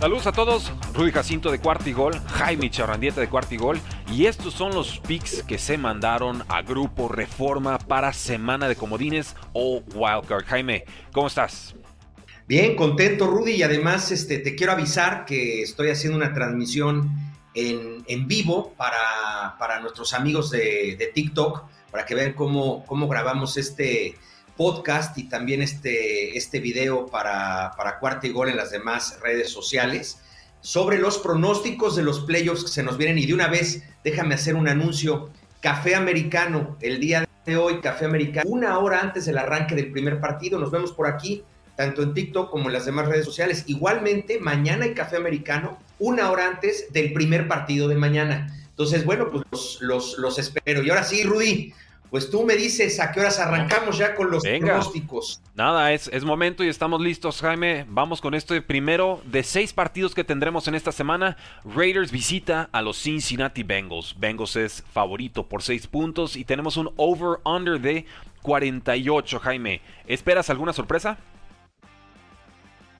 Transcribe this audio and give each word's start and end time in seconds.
Saludos 0.00 0.28
a 0.28 0.32
todos, 0.32 0.72
Rudy 0.94 1.10
Jacinto 1.10 1.50
de 1.50 1.58
Cuarto 1.58 1.88
y 1.88 1.92
Gol, 1.92 2.20
Jaime 2.28 2.70
Charrandieta 2.70 3.20
de 3.20 3.28
Cuarto 3.28 3.52
y 3.56 3.58
Gol, 3.58 3.80
y 4.12 4.26
estos 4.26 4.54
son 4.54 4.72
los 4.72 5.00
picks 5.00 5.42
que 5.42 5.58
se 5.58 5.76
mandaron 5.76 6.44
a 6.46 6.62
Grupo 6.62 7.08
Reforma 7.08 7.78
para 7.80 8.12
Semana 8.12 8.68
de 8.68 8.76
Comodines 8.76 9.34
o 9.54 9.82
Wildcard. 9.92 10.44
Jaime, 10.44 10.84
¿cómo 11.12 11.26
estás? 11.26 11.74
Bien, 12.46 12.76
contento 12.76 13.26
Rudy, 13.26 13.54
y 13.54 13.64
además 13.64 14.12
este, 14.12 14.38
te 14.38 14.54
quiero 14.54 14.70
avisar 14.70 15.24
que 15.24 15.62
estoy 15.62 15.90
haciendo 15.90 16.16
una 16.16 16.32
transmisión 16.32 17.10
en, 17.54 18.04
en 18.06 18.28
vivo 18.28 18.74
para, 18.76 19.56
para, 19.58 19.80
nuestros 19.80 20.14
amigos 20.14 20.52
de, 20.52 20.94
de, 20.96 21.06
TikTok, 21.08 21.64
para 21.90 22.06
que 22.06 22.14
vean 22.14 22.34
cómo, 22.34 22.86
cómo 22.86 23.08
grabamos 23.08 23.56
este, 23.56 24.16
podcast 24.58 25.16
y 25.16 25.28
también 25.28 25.62
este, 25.62 26.36
este 26.36 26.58
video 26.58 27.06
para, 27.06 27.72
para 27.76 28.20
y 28.22 28.28
Gol 28.30 28.50
en 28.50 28.56
las 28.56 28.72
demás 28.72 29.18
redes 29.22 29.50
sociales 29.50 30.20
sobre 30.60 30.98
los 30.98 31.18
pronósticos 31.18 31.94
de 31.96 32.02
los 32.02 32.20
playoffs 32.20 32.64
que 32.64 32.70
se 32.70 32.82
nos 32.82 32.98
vienen. 32.98 33.18
Y 33.18 33.26
de 33.26 33.34
una 33.34 33.46
vez, 33.46 33.84
déjame 34.04 34.34
hacer 34.34 34.56
un 34.56 34.68
anuncio. 34.68 35.30
Café 35.60 35.94
Americano, 35.94 36.76
el 36.80 37.00
día 37.00 37.26
de 37.46 37.56
hoy, 37.56 37.80
Café 37.80 38.04
Americano, 38.04 38.50
una 38.50 38.78
hora 38.78 39.00
antes 39.00 39.26
del 39.26 39.38
arranque 39.38 39.74
del 39.74 39.92
primer 39.92 40.20
partido. 40.20 40.58
Nos 40.58 40.70
vemos 40.70 40.92
por 40.92 41.06
aquí, 41.06 41.44
tanto 41.76 42.02
en 42.02 42.12
TikTok 42.12 42.50
como 42.50 42.66
en 42.66 42.72
las 42.72 42.84
demás 42.84 43.06
redes 43.06 43.24
sociales. 43.24 43.64
Igualmente, 43.68 44.40
mañana 44.40 44.84
hay 44.84 44.94
Café 44.94 45.16
Americano, 45.16 45.78
una 46.00 46.30
hora 46.30 46.46
antes 46.46 46.92
del 46.92 47.12
primer 47.12 47.46
partido 47.46 47.88
de 47.88 47.94
mañana. 47.94 48.54
Entonces, 48.70 49.04
bueno, 49.04 49.30
pues 49.30 49.78
los, 49.80 50.18
los 50.18 50.38
espero. 50.38 50.82
Y 50.82 50.90
ahora 50.90 51.04
sí, 51.04 51.22
Rudy, 51.22 51.72
pues 52.10 52.30
tú 52.30 52.44
me 52.44 52.56
dices 52.56 53.00
a 53.00 53.12
qué 53.12 53.20
horas 53.20 53.38
arrancamos 53.38 53.98
ya 53.98 54.14
con 54.14 54.30
los 54.30 54.42
pronósticos. 54.42 55.40
Nada, 55.54 55.92
es, 55.92 56.08
es, 56.12 56.24
momento 56.24 56.64
y 56.64 56.68
estamos 56.68 57.00
listos, 57.00 57.40
Jaime. 57.40 57.84
Vamos 57.88 58.20
con 58.20 58.34
este 58.34 58.62
primero 58.62 59.20
de 59.26 59.42
seis 59.42 59.72
partidos 59.72 60.14
que 60.14 60.24
tendremos 60.24 60.68
en 60.68 60.74
esta 60.74 60.92
semana. 60.92 61.36
Raiders 61.64 62.10
visita 62.10 62.68
a 62.72 62.80
los 62.80 62.96
Cincinnati 63.00 63.62
Bengals. 63.62 64.14
Bengals 64.18 64.56
es 64.56 64.84
favorito 64.92 65.48
por 65.48 65.62
seis 65.62 65.86
puntos 65.86 66.36
y 66.36 66.44
tenemos 66.44 66.76
un 66.76 66.90
over-under 66.96 67.80
de 67.80 68.06
48, 68.42 69.38
Jaime. 69.40 69.80
¿Esperas 70.06 70.48
alguna 70.48 70.72
sorpresa? 70.72 71.18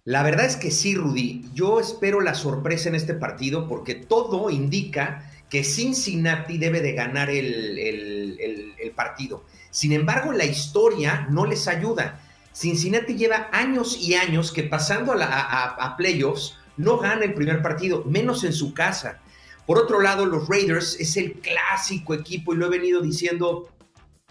La 0.04 0.22
verdad 0.22 0.46
es 0.46 0.56
que 0.56 0.70
sí, 0.70 0.94
Rudy. 0.94 1.44
Yo 1.52 1.80
espero 1.80 2.20
la 2.20 2.34
sorpresa 2.34 2.88
en 2.88 2.94
este 2.94 3.14
partido 3.14 3.68
porque 3.68 3.94
todo 3.94 4.50
indica 4.50 5.30
que 5.48 5.64
Cincinnati 5.64 6.58
debe 6.58 6.80
de 6.80 6.92
ganar 6.92 7.30
el, 7.30 7.78
el, 7.78 8.92
partido. 8.94 9.44
Sin 9.70 9.92
embargo, 9.92 10.32
la 10.32 10.44
historia 10.44 11.26
no 11.30 11.46
les 11.46 11.68
ayuda. 11.68 12.20
Cincinnati 12.52 13.14
lleva 13.14 13.48
años 13.52 13.96
y 14.00 14.14
años 14.14 14.50
que 14.50 14.64
pasando 14.64 15.14
a, 15.16 15.94
playoffs 15.96 16.56
no 16.76 16.98
gana 16.98 17.24
el 17.24 17.34
primer 17.34 17.62
partido, 17.62 18.04
menos 18.04 18.44
en 18.44 18.52
su 18.52 18.74
casa. 18.74 19.20
Por 19.66 19.78
otro 19.78 20.00
lado, 20.00 20.26
los 20.26 20.48
Raiders 20.48 20.96
es 20.98 21.16
el 21.16 21.34
clásico 21.34 22.14
equipo 22.14 22.54
y 22.54 22.56
lo 22.56 22.66
he 22.66 22.70
venido 22.70 23.00
diciendo, 23.02 23.68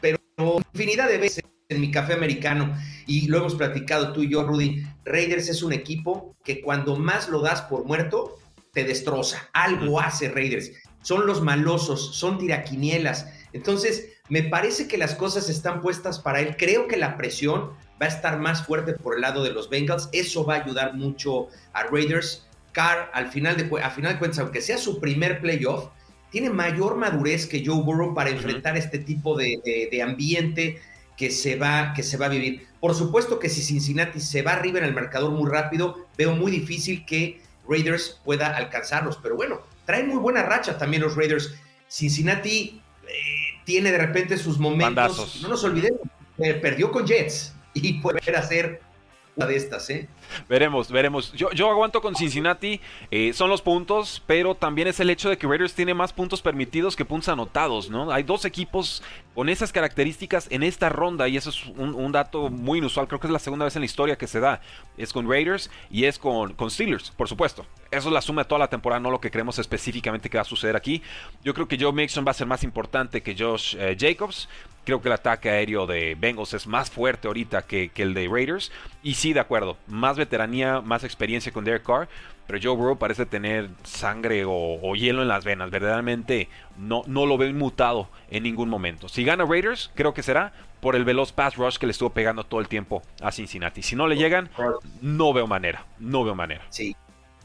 pero 0.02 0.18
infinidad 0.74 1.08
de 1.08 1.18
veces 1.18 1.44
en 1.70 1.82
mi 1.82 1.92
café 1.92 2.14
americano 2.14 2.76
y 3.06 3.28
lo 3.28 3.38
hemos 3.38 3.56
platicado 3.56 4.12
tú 4.12 4.24
y 4.24 4.30
yo, 4.30 4.44
Rudy. 4.44 4.86
Raiders 5.06 5.48
es 5.50 5.64
un 5.64 5.72
equipo 5.72 6.36
que 6.44 6.62
cuando 6.62 6.96
más 6.98 7.30
lo 7.30 7.42
das 7.42 7.62
por 7.62 7.86
muerto, 7.86 8.38
te 8.74 8.84
destroza. 8.84 9.50
Algo 9.54 10.00
hace 10.00 10.30
Raiders 10.30 10.72
son 11.02 11.26
los 11.26 11.42
malosos, 11.42 12.16
son 12.16 12.38
tiraquinielas. 12.38 13.28
Entonces, 13.54 14.10
me 14.30 14.44
parece 14.44 14.88
que 14.88 14.98
las 14.98 15.16
cosas 15.16 15.50
están 15.50 15.82
puestas 15.82 16.20
para 16.20 16.42
él. 16.42 16.56
Creo 16.58 16.88
que 16.88 16.98
la 16.98 17.18
presión 17.18 17.72
va 18.02 18.06
a 18.06 18.10
estar 18.10 18.40
más 18.40 18.66
fuerte 18.66 18.94
por 18.94 19.16
el 19.16 19.22
lado 19.22 19.44
de 19.44 19.52
los 19.52 19.70
Bengals. 19.70 20.10
Eso 20.12 20.46
va 20.46 20.56
a 20.56 20.64
ayudar 20.64 20.94
mucho 20.96 21.48
a 21.74 21.84
Raiders. 21.84 22.46
Carr, 22.72 23.10
al 23.14 23.32
final 23.32 23.58
de, 23.58 23.82
a 23.82 23.90
final 23.90 24.14
de 24.14 24.20
cuentas, 24.20 24.40
aunque 24.40 24.62
sea 24.62 24.78
su 24.78 25.00
primer 25.00 25.42
playoff, 25.42 25.90
tiene 26.30 26.50
mayor 26.50 26.96
madurez 26.96 27.48
que 27.48 27.66
Joe 27.66 27.82
Burrow 27.82 28.14
para 28.14 28.30
enfrentar 28.30 28.78
este 28.78 29.00
tipo 29.00 29.36
de, 29.36 29.90
de, 29.92 30.02
ambiente 30.02 30.80
que 31.16 31.32
se, 31.32 31.56
va, 31.56 31.94
que 31.96 32.04
se 32.04 32.18
va 32.18 32.28
a 32.28 32.30
vivir. 32.30 32.68
Por 32.80 32.94
supuesto 32.94 33.40
que 33.40 33.50
si 33.50 33.62
Cincinnati 33.62 34.20
se 34.20 34.44
va 34.44 34.54
arriba 34.54 34.80
en 34.80 34.86
el 34.86 34.94
marcador 34.94 35.32
muy 35.32 35.50
rápido, 35.50 36.06
veo 36.18 36.36
muy 36.36 36.52
difícil 36.52 37.06
que 37.06 37.42
Raiders 37.68 38.20
pueda 38.24 38.56
alcanzarlos. 38.56 39.18
Pero 39.24 39.36
bueno, 39.36 39.62
traen 39.88 40.10
muy 40.10 40.18
buena 40.18 40.44
racha 40.44 40.78
también 40.78 41.02
los 41.02 41.16
Raiders. 41.16 41.56
Cincinnati 41.88 42.82
eh, 43.08 43.14
tiene 43.64 43.92
de 43.92 43.98
repente 43.98 44.38
sus 44.38 44.60
momentos. 44.60 45.40
No 45.42 45.48
nos 45.48 45.64
olvidemos, 45.64 46.02
eh, 46.38 46.54
perdió 46.54 46.92
con 46.92 47.08
Jets 47.08 47.56
y 47.74 47.94
puede 47.94 48.20
hacer 48.38 48.82
una 49.38 49.46
de 49.46 49.56
estas, 49.56 49.90
¿eh? 49.92 50.10
Veremos, 50.50 50.92
veremos. 50.92 51.32
Yo, 51.34 51.52
yo 51.52 51.70
aguanto 51.70 52.02
con 52.02 52.16
Cincinnati. 52.16 52.82
Eh, 53.12 53.32
son 53.34 53.50
los 53.50 53.62
puntos, 53.62 54.22
pero 54.26 54.56
también 54.56 54.88
es 54.88 55.00
el 55.00 55.10
hecho 55.10 55.30
de 55.30 55.38
que 55.38 55.48
Raiders 55.48 55.74
tiene 55.74 55.94
más 55.94 56.12
puntos 56.12 56.42
permitidos 56.42 56.96
que 56.96 57.06
puntos 57.06 57.30
anotados, 57.30 57.90
¿no? 57.90 58.12
Hay 58.12 58.24
dos 58.24 58.46
equipos 58.46 59.04
con 59.36 59.48
esas 59.48 59.72
características 59.72 60.48
en 60.50 60.64
esta 60.64 60.90
ronda 60.90 61.28
y 61.28 61.38
eso 61.38 61.52
es 61.52 61.66
un, 61.78 62.12
dato 62.12 62.50
muy 62.50 62.80
inusual. 62.80 63.08
Creo 63.08 63.20
que 63.20 63.28
es 63.28 63.34
la 63.34 63.40
segunda 63.40 63.64
vez 63.64 63.76
en 63.76 63.84
la 63.84 63.86
historia 63.86 64.18
que 64.18 64.28
se 64.28 64.40
da. 64.40 64.60
Es 64.98 65.14
con 65.14 65.30
Raiders 65.30 65.70
y 65.92 66.06
es 66.06 66.18
con, 66.18 66.54
con 66.54 66.72
Steelers, 66.72 67.12
por 67.12 67.30
supuesto. 67.30 67.66
Eso 67.92 68.10
es 68.10 68.14
la 68.14 68.22
suma 68.22 68.44
de 68.44 68.50
toda 68.50 68.60
la 68.60 68.70
temporada, 68.70 69.00
no 69.00 69.12
lo 69.12 69.22
que 69.22 69.32
creemos 69.32 69.60
específicamente 69.60 70.30
que 70.30 70.38
va 70.38 70.42
a 70.42 70.46
suceder 70.46 70.76
aquí. 70.76 71.02
Yo 71.44 71.54
creo 71.54 71.68
que 71.68 71.78
Joe 71.80 71.94
Mixon 71.94 72.26
va 72.26 72.32
a 72.32 72.34
ser 72.34 72.48
más 72.48 72.64
importante 72.64 73.22
que 73.22 73.36
Josh 73.38 73.76
eh, 73.78 73.96
Jacobs. 74.00 74.50
Creo 74.84 75.02
que 75.02 75.10
el 75.10 75.14
ataque 75.14 75.50
aéreo 75.50 75.86
de 75.86 76.16
Bengals 76.16 76.54
es 76.54 76.66
más 76.66 76.90
fuerte 76.90 77.28
ahorita 77.28 77.64
que, 77.64 77.90
que 77.90 78.04
el 78.04 78.14
de 78.14 78.28
Raiders. 78.32 78.72
Y 79.04 79.16
sí, 79.16 79.34
de 79.34 79.42
acuerdo, 79.42 79.78
más 79.88 80.18
veteranía, 80.18 80.82
más 80.82 81.04
experiencia 81.04 81.52
con 81.52 81.66
Derek 81.66 81.84
Carr, 81.84 82.08
pero 82.48 82.60
Joe 82.64 82.76
Burrow 82.76 82.98
parece 82.98 83.26
tener 83.26 83.70
sangre 83.84 84.44
o, 84.48 84.96
hielo 84.96 85.22
en 85.22 85.28
las 85.28 85.44
venas. 85.44 85.70
Verdaderamente 85.70 86.48
no, 86.78 87.04
no 87.06 87.26
lo 87.26 87.38
veo 87.38 87.50
inmutado 87.50 88.10
en 88.30 88.44
ningún 88.44 88.70
momento. 88.70 89.10
Si 89.10 89.26
gana 89.26 89.46
Raiders, 89.46 89.92
creo 89.94 90.14
que 90.14 90.24
será 90.24 90.54
por 90.80 90.96
el 90.96 91.04
veloz 91.04 91.34
pass 91.34 91.58
rush 91.58 91.78
que 91.78 91.86
le 91.86 91.92
estuvo 91.92 92.12
pegando 92.12 92.46
todo 92.46 92.62
el 92.62 92.70
tiempo 92.70 93.02
a 93.22 93.32
Cincinnati. 93.34 93.84
Si 93.84 93.96
no 93.96 94.08
le 94.08 94.16
llegan, 94.16 94.50
no 95.02 95.34
veo 95.34 95.48
manera, 95.48 95.86
no 96.00 96.24
veo 96.24 96.36
manera. 96.36 96.64
Sí. 96.70 96.96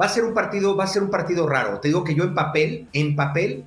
Va 0.00 0.06
a 0.06 0.08
ser 0.08 0.24
un 0.24 0.34
partido, 0.34 0.76
va 0.76 0.84
a 0.84 0.88
ser 0.88 1.02
un 1.02 1.10
partido 1.10 1.48
raro. 1.48 1.80
Te 1.80 1.88
digo 1.88 2.04
que 2.04 2.14
yo 2.14 2.24
en 2.24 2.34
papel, 2.34 2.88
en 2.92 3.14
papel, 3.14 3.64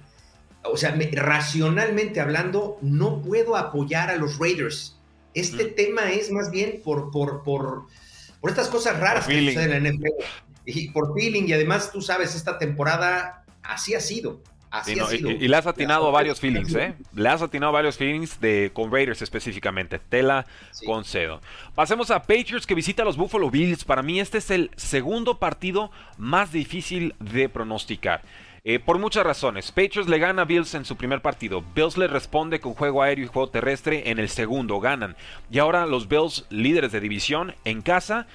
o 0.64 0.78
sea, 0.78 0.98
racionalmente 1.14 2.20
hablando, 2.20 2.78
no 2.82 3.22
puedo 3.22 3.56
apoyar 3.56 4.10
a 4.10 4.16
los 4.16 4.40
Raiders. 4.40 5.00
Este 5.34 5.66
mm. 5.66 5.76
tema 5.76 6.12
es 6.12 6.32
más 6.32 6.50
bien 6.50 6.82
por, 6.84 7.12
por, 7.12 7.44
por 7.44 7.86
por 8.46 8.52
estas 8.52 8.68
cosas 8.68 9.00
raras 9.00 9.26
que 9.26 9.40
suceden 9.40 9.74
en 9.74 9.84
la 9.84 9.90
NFL. 9.90 10.24
Y 10.66 10.92
por 10.92 11.16
feeling, 11.16 11.46
y 11.48 11.54
además 11.54 11.92
tú 11.92 12.00
sabes, 12.00 12.36
esta 12.36 12.60
temporada 12.60 13.44
así 13.64 13.96
ha 13.96 14.00
sido. 14.00 14.44
Así. 14.80 14.94
Y, 15.24 15.48
le 15.48 15.56
has 15.56 15.68
atinado 15.68 16.12
varios 16.12 16.40
feelings, 16.40 16.74
¿eh? 16.76 16.96
Le 17.14 17.30
has 17.30 17.42
atinado 17.42 17.72
varios 17.72 17.98
feelings 17.98 18.40
de, 18.40 18.72
con 18.74 18.92
Raiders 18.92 19.22
específicamente. 19.22 20.00
Tela 20.00 20.46
concedo. 20.86 21.42
Pasemos 21.74 22.12
a 22.12 22.22
Patriots 22.22 22.66
que 22.66 22.76
visita 22.76 23.04
a 23.04 23.06
los 23.06 23.18
Buffalo 23.18 23.50
Bills. 23.50 23.86
Para 23.86 24.02
mí 24.02 24.20
este 24.20 24.40
es 24.40 24.52
el 24.52 24.72
segundo 24.76 25.40
partido 25.40 25.92
más 26.18 26.52
difícil 26.52 27.16
de 27.20 27.50
pronosticar. 27.50 28.22
Eh, 28.68 28.80
por 28.80 28.98
muchas 28.98 29.24
razones. 29.24 29.72
Patriots 29.72 30.10
le 30.10 30.18
gana 30.18 30.42
a 30.42 30.46
Bills 30.46 30.74
en 30.74 30.86
su 30.86 30.96
primer 30.98 31.22
partido. 31.22 31.64
Bills 31.76 31.98
le 31.98 32.08
responde 32.08 32.60
con 32.60 32.74
juego 32.74 33.04
aéreo 33.04 33.26
y 33.26 33.28
juego 33.28 33.50
terrestre 33.50 34.10
en 34.10 34.18
el 34.18 34.28
segundo. 34.28 34.80
Ganan. 34.80 35.16
Y 35.52 35.60
ahora 35.60 35.86
los 35.86 36.08
Bills, 36.08 36.46
líderes 36.50 36.92
de 36.92 37.00
división, 37.00 37.54
en 37.64 37.84
casa, 37.84 38.26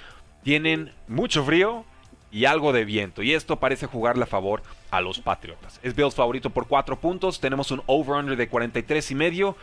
tienen 0.44 0.92
mucho 1.08 1.44
frío 1.44 1.84
y 2.30 2.44
algo 2.44 2.72
de 2.72 2.84
viento. 2.84 3.22
Y 3.22 3.34
esto 3.34 3.58
parece 3.58 3.86
jugarle 3.86 4.24
a 4.24 4.26
favor 4.26 4.62
a 4.90 5.00
los 5.00 5.20
Patriotas. 5.20 5.80
Es 5.82 5.94
Bills 5.94 6.14
favorito 6.14 6.50
por 6.50 6.66
4 6.66 6.98
puntos. 7.00 7.40
Tenemos 7.40 7.70
un 7.70 7.82
over-under 7.86 8.36
de 8.36 8.48
43 8.48 9.10
y 9.10 9.14
medio. 9.14 9.56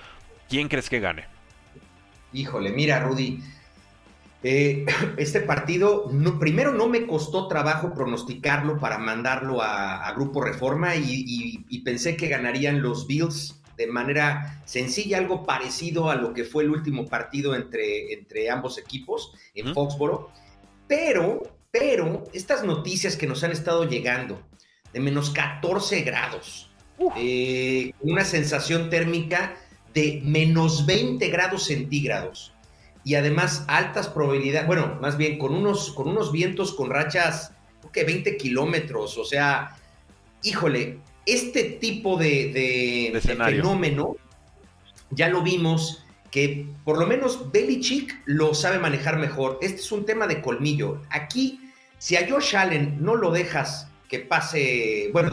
¿Quién 0.50 0.68
crees 0.68 0.90
que 0.90 1.00
gane? 1.00 1.26
Híjole, 2.34 2.72
mira, 2.72 3.00
Rudy. 3.00 3.42
Eh, 4.44 4.86
este 5.18 5.42
partido, 5.42 6.10
primero 6.40 6.72
no 6.72 6.88
me 6.88 7.06
costó 7.08 7.48
trabajo 7.48 7.94
pronosticarlo 7.94 8.80
para 8.80 8.98
mandarlo 8.98 9.62
a, 9.62 10.12
Grupo 10.14 10.42
Reforma 10.42 10.96
y, 10.96 11.82
pensé 11.84 12.18
que 12.18 12.28
ganarían 12.28 12.82
los 12.82 13.08
Bills 13.08 13.62
de 13.78 13.88
manera 13.88 14.62
sencilla, 14.66 15.20
algo 15.20 15.46
parecido 15.46 16.10
a 16.10 16.16
lo 16.16 16.34
que 16.34 16.44
fue 16.44 16.64
el 16.64 16.72
último 16.72 17.06
partido 17.06 17.56
entre, 17.56 18.12
entre 18.14 18.50
ambos 18.50 18.80
equipos 18.80 19.34
en 19.54 19.74
Foxboro. 19.74 20.32
Pero, 20.88 21.44
pero, 21.72 22.24
estas 22.34 22.64
noticias 22.64 23.16
que 23.16 23.28
nos 23.28 23.44
han 23.44 23.52
estado 23.52 23.88
llegando 23.88 24.42
de 24.94 25.00
menos 25.00 25.30
14 25.32 26.02
grados, 26.02 26.72
eh, 27.16 27.92
una 28.02 28.24
sensación 28.24 28.90
térmica 28.90 29.56
de 29.94 30.22
menos 30.24 30.86
20 30.86 31.28
grados 31.30 31.66
centígrados 31.66 32.54
y 33.04 33.16
además 33.16 33.64
altas 33.68 34.08
probabilidades, 34.08 34.68
bueno, 34.68 34.98
más 35.02 35.18
bien 35.18 35.38
con 35.38 35.54
unos, 35.54 35.92
con 35.92 36.10
unos 36.10 36.32
vientos 36.32 36.74
con 36.74 36.90
rachas, 36.90 37.54
que 37.94 38.04
20 38.04 38.38
kilómetros, 38.38 39.18
o 39.18 39.24
sea, 39.24 39.76
híjole, 40.44 41.00
este 41.26 41.64
tipo 41.64 42.18
de, 42.18 43.18
fenómeno 43.22 44.18
ya 45.10 45.30
lo 45.30 45.42
vimos 45.42 46.04
que 46.32 46.68
por 46.84 46.98
lo 47.00 47.08
menos 47.08 47.52
Belichick 47.52 48.22
lo 48.26 48.54
sabe 48.54 48.80
manejar 48.80 49.18
mejor. 49.18 49.60
Este 49.62 49.82
es 49.82 49.92
un 49.92 50.06
tema 50.06 50.28
de 50.28 50.42
colmillo. 50.42 51.02
Aquí, 51.10 51.72
si 51.98 52.16
a 52.16 52.28
Josh 52.30 52.56
Allen 52.56 52.98
no 53.00 53.16
lo 53.16 53.32
dejas 53.32 53.88
que 54.10 54.20
pase, 54.20 55.10
bueno, 55.14 55.32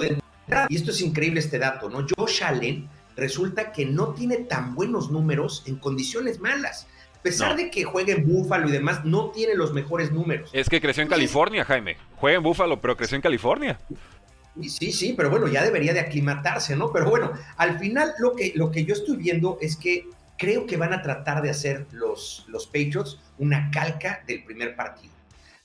y 0.69 0.77
esto 0.77 0.91
es 0.91 1.01
increíble 1.01 1.41
este 1.41 1.59
dato, 1.59 1.89
¿no? 1.89 2.07
Josh 2.17 2.43
Allen 2.43 2.89
resulta 3.17 3.73
que 3.73 3.87
no 3.87 4.15
tiene 4.15 4.39
tan 4.39 4.75
buenos 4.75 5.11
números 5.11 5.63
en 5.67 5.77
condiciones 5.77 6.41
malas 6.41 6.87
pesar 7.25 7.57
de 7.57 7.71
que 7.71 7.85
juegue 7.85 8.13
en 8.13 8.27
Búfalo 8.29 8.69
y 8.69 8.73
demás, 8.73 9.05
no 9.05 9.31
tiene 9.31 9.55
los 9.55 9.73
mejores 9.73 10.13
números. 10.13 10.51
Es 10.53 10.69
que 10.69 10.81
creció 10.81 11.03
en 11.03 11.09
California, 11.09 11.65
Jaime. 11.65 11.97
Juega 12.17 12.37
en 12.37 12.43
Búfalo, 12.43 12.81
pero 12.81 12.97
creció 12.97 13.17
en 13.17 13.23
California. 13.23 13.81
Sí, 14.61 14.93
sí, 14.93 15.15
pero 15.17 15.31
bueno, 15.31 15.49
ya 15.49 15.65
debería 15.65 15.95
de 15.95 16.01
aclimatarse, 16.01 16.77
¿no? 16.77 16.93
Pero 16.93 17.09
bueno, 17.09 17.33
al 17.57 17.79
final 17.79 18.13
lo 18.19 18.37
que, 18.37 18.53
lo 18.55 18.71
que 18.71 18.85
yo 18.85 18.93
estoy 18.93 19.17
viendo 19.17 19.59
es 19.61 19.77
que 19.77 20.07
creo 20.39 20.67
que 20.67 20.77
van 20.77 20.93
a 20.93 21.03
tratar 21.03 21.43
de 21.43 21.51
hacer 21.51 21.87
los, 21.93 22.45
los 22.49 22.67
Patriots 22.67 23.21
una 23.39 23.71
calca 23.71 24.23
del 24.27 24.45
primer 24.45 24.77
partido. 24.77 25.13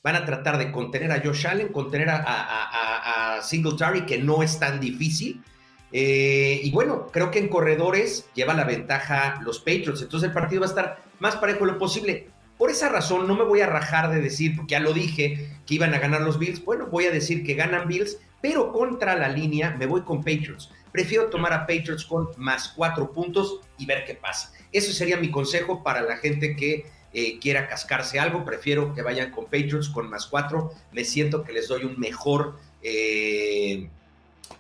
Van 0.03 0.15
a 0.15 0.25
tratar 0.25 0.57
de 0.57 0.71
contener 0.71 1.11
a 1.11 1.21
Josh 1.21 1.45
Allen, 1.47 1.69
contener 1.69 2.09
a, 2.09 2.23
a, 2.25 3.37
a 3.37 3.41
Singletary, 3.41 4.05
que 4.05 4.17
no 4.17 4.41
es 4.41 4.57
tan 4.59 4.79
difícil, 4.79 5.43
eh, 5.91 6.61
y 6.63 6.71
bueno, 6.71 7.07
creo 7.07 7.31
que 7.31 7.39
en 7.39 7.47
corredores 7.47 8.27
lleva 8.35 8.53
la 8.53 8.63
ventaja 8.63 9.39
los 9.41 9.59
Patriots, 9.59 10.01
entonces 10.01 10.27
el 10.27 10.33
partido 10.33 10.61
va 10.61 10.67
a 10.67 10.69
estar 10.69 11.03
más 11.19 11.35
parejo 11.37 11.65
lo 11.65 11.77
posible. 11.77 12.27
Por 12.57 12.69
esa 12.69 12.89
razón 12.89 13.27
no 13.27 13.35
me 13.35 13.43
voy 13.43 13.61
a 13.61 13.67
rajar 13.67 14.11
de 14.11 14.21
decir, 14.21 14.55
porque 14.55 14.73
ya 14.73 14.79
lo 14.79 14.93
dije, 14.93 15.49
que 15.65 15.75
iban 15.75 15.93
a 15.93 15.99
ganar 15.99 16.21
los 16.21 16.37
Bills. 16.37 16.63
Bueno, 16.63 16.87
voy 16.87 17.05
a 17.05 17.11
decir 17.11 17.43
que 17.43 17.53
ganan 17.53 17.87
Bills, 17.87 18.17
pero 18.41 18.71
contra 18.71 19.15
la 19.15 19.29
línea 19.29 19.75
me 19.77 19.85
voy 19.85 20.01
con 20.01 20.19
Patriots. 20.19 20.69
Prefiero 20.91 21.29
tomar 21.29 21.53
a 21.53 21.67
Patriots 21.67 22.05
con 22.05 22.29
más 22.37 22.69
cuatro 22.69 23.11
puntos 23.11 23.61
y 23.77 23.85
ver 23.85 24.05
qué 24.05 24.15
pasa. 24.15 24.51
Eso 24.71 24.91
sería 24.91 25.17
mi 25.17 25.31
consejo 25.31 25.83
para 25.83 26.01
la 26.01 26.17
gente 26.17 26.55
que 26.55 26.85
eh, 27.13 27.39
quiera 27.39 27.67
cascarse 27.67 28.19
algo. 28.19 28.45
Prefiero 28.45 28.93
que 28.93 29.01
vayan 29.01 29.31
con 29.31 29.45
Patriots 29.45 29.89
con 29.89 30.09
más 30.09 30.25
cuatro. 30.27 30.71
Me 30.91 31.03
siento 31.03 31.43
que 31.43 31.53
les 31.53 31.67
doy 31.67 31.83
un 31.83 31.99
mejor... 31.99 32.57
Eh, 32.81 33.89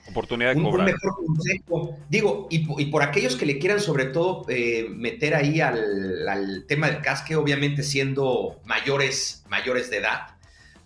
Oportunidad 0.07 0.55
de 0.55 0.61
cobrar. 0.61 0.85
mejor 0.85 1.15
consejo. 1.25 1.97
Digo, 2.09 2.47
y, 2.49 2.85
por 2.87 3.03
aquellos 3.03 3.35
que 3.35 3.45
le 3.45 3.59
quieran 3.59 3.79
sobre 3.79 4.05
todo 4.05 4.45
eh, 4.49 4.87
meter 4.89 5.35
ahí 5.35 5.61
al, 5.61 6.65
tema 6.67 6.89
del 6.89 7.01
casque, 7.01 7.35
obviamente 7.35 7.83
siendo 7.83 8.59
mayores, 8.65 9.43
mayores 9.49 9.89
de 9.89 9.97
edad, 9.97 10.35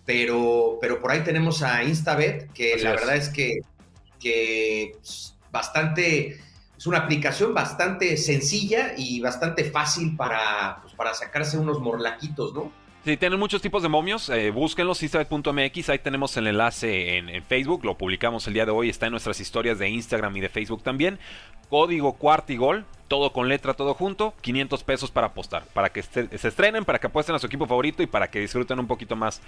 pero, 0.04 0.78
pero 0.80 1.00
por 1.00 1.10
ahí 1.10 1.20
tenemos 1.22 1.62
a 1.62 1.82
Instabet, 1.82 2.52
que 2.52 2.76
la 2.78 2.90
verdad 2.90 3.16
es 3.16 3.28
que, 3.28 3.60
que 4.20 4.92
pues, 4.98 5.36
bastante, 5.50 6.40
es 6.76 6.86
una 6.86 6.98
aplicación 6.98 7.54
bastante 7.54 8.16
sencilla 8.16 8.94
y 8.96 9.20
bastante 9.20 9.64
fácil 9.64 10.16
para, 10.16 10.80
pues, 10.82 10.94
para 10.94 11.14
sacarse 11.14 11.58
unos 11.58 11.80
morlaquitos, 11.80 12.52
¿no? 12.52 12.70
Si 13.04 13.18
tienen 13.18 13.38
muchos 13.38 13.60
tipos 13.60 13.82
de 13.82 13.90
momios, 13.90 14.30
eh, 14.30 14.50
búsquenlos, 14.50 15.02
instabet.mx, 15.02 15.90
ahí 15.90 15.98
tenemos 15.98 16.34
el 16.38 16.46
enlace 16.46 17.18
en, 17.18 17.44
Facebook, 17.44 17.84
lo 17.84 17.98
publicamos 17.98 18.46
el 18.46 18.54
día 18.54 18.64
de 18.64 18.72
hoy, 18.72 18.88
está 18.88 19.04
en 19.04 19.10
nuestras 19.10 19.40
historias 19.40 19.78
de 19.78 19.90
Instagram 19.90 20.34
y 20.38 20.40
de 20.40 20.48
Facebook 20.48 20.82
también. 20.82 21.18
Código 21.68 22.14
cuartigol, 22.14 22.86
todo 23.14 23.32
con 23.32 23.48
letra, 23.48 23.74
todo 23.74 23.94
junto, 23.94 24.34
500 24.40 24.82
pesos 24.82 25.12
para 25.12 25.28
apostar, 25.28 25.62
para 25.72 25.90
que 25.90 26.02
se 26.02 26.28
estrenen, 26.48 26.84
para 26.84 26.98
que 26.98 27.06
apuesten 27.06 27.32
a 27.36 27.38
su 27.38 27.46
equipo 27.46 27.64
favorito 27.64 28.02
y 28.02 28.08
para 28.08 28.28
que 28.28 28.40
disfruten 28.40 28.80
un 28.80 28.88
poquito 28.88 29.14
más 29.14 29.40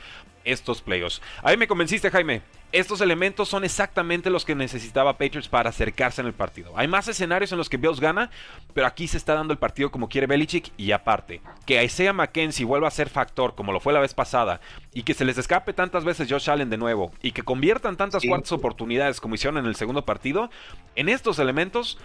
estos 0.44 0.80
playoffs. 0.80 1.20
Ahí 1.42 1.56
me 1.56 1.66
convenciste, 1.66 2.08
Jaime. 2.08 2.42
Estos 2.70 3.00
elementos 3.00 3.48
son 3.48 3.64
exactamente 3.64 4.30
los 4.30 4.44
que 4.44 4.54
necesitaba 4.54 5.18
Patriots 5.18 5.48
para 5.48 5.70
acercarse 5.70 6.20
en 6.20 6.28
el 6.28 6.32
partido. 6.32 6.72
Hay 6.76 6.86
más 6.86 7.08
escenarios 7.08 7.50
en 7.50 7.58
los 7.58 7.68
que 7.68 7.76
Bills 7.76 7.98
gana, 7.98 8.30
pero 8.72 8.86
aquí 8.86 9.08
se 9.08 9.16
está 9.16 9.34
dando 9.34 9.52
el 9.52 9.58
partido 9.58 9.90
como 9.90 10.08
quiere 10.08 10.28
Belichick 10.28 10.70
y 10.76 10.92
aparte, 10.92 11.40
que 11.64 11.82
Isaiah 11.82 12.12
McKenzie 12.12 12.66
vuelva 12.66 12.86
a 12.86 12.92
ser 12.92 13.08
factor 13.08 13.56
como 13.56 13.72
lo 13.72 13.80
fue 13.80 13.92
la 13.92 14.00
vez 14.00 14.14
pasada 14.14 14.60
y 14.92 15.02
que 15.02 15.14
se 15.14 15.24
les 15.24 15.38
escape 15.38 15.72
tantas 15.72 16.04
veces 16.04 16.30
Josh 16.30 16.50
Allen 16.50 16.70
de 16.70 16.76
nuevo 16.76 17.10
y 17.20 17.32
que 17.32 17.42
conviertan 17.42 17.96
tantas 17.96 18.24
cuartas 18.24 18.52
oportunidades 18.52 19.20
como 19.20 19.34
hicieron 19.34 19.58
en 19.58 19.66
el 19.66 19.74
segundo 19.74 20.04
partido, 20.04 20.50
en 20.94 21.08
estos 21.08 21.40
elementos 21.40 21.98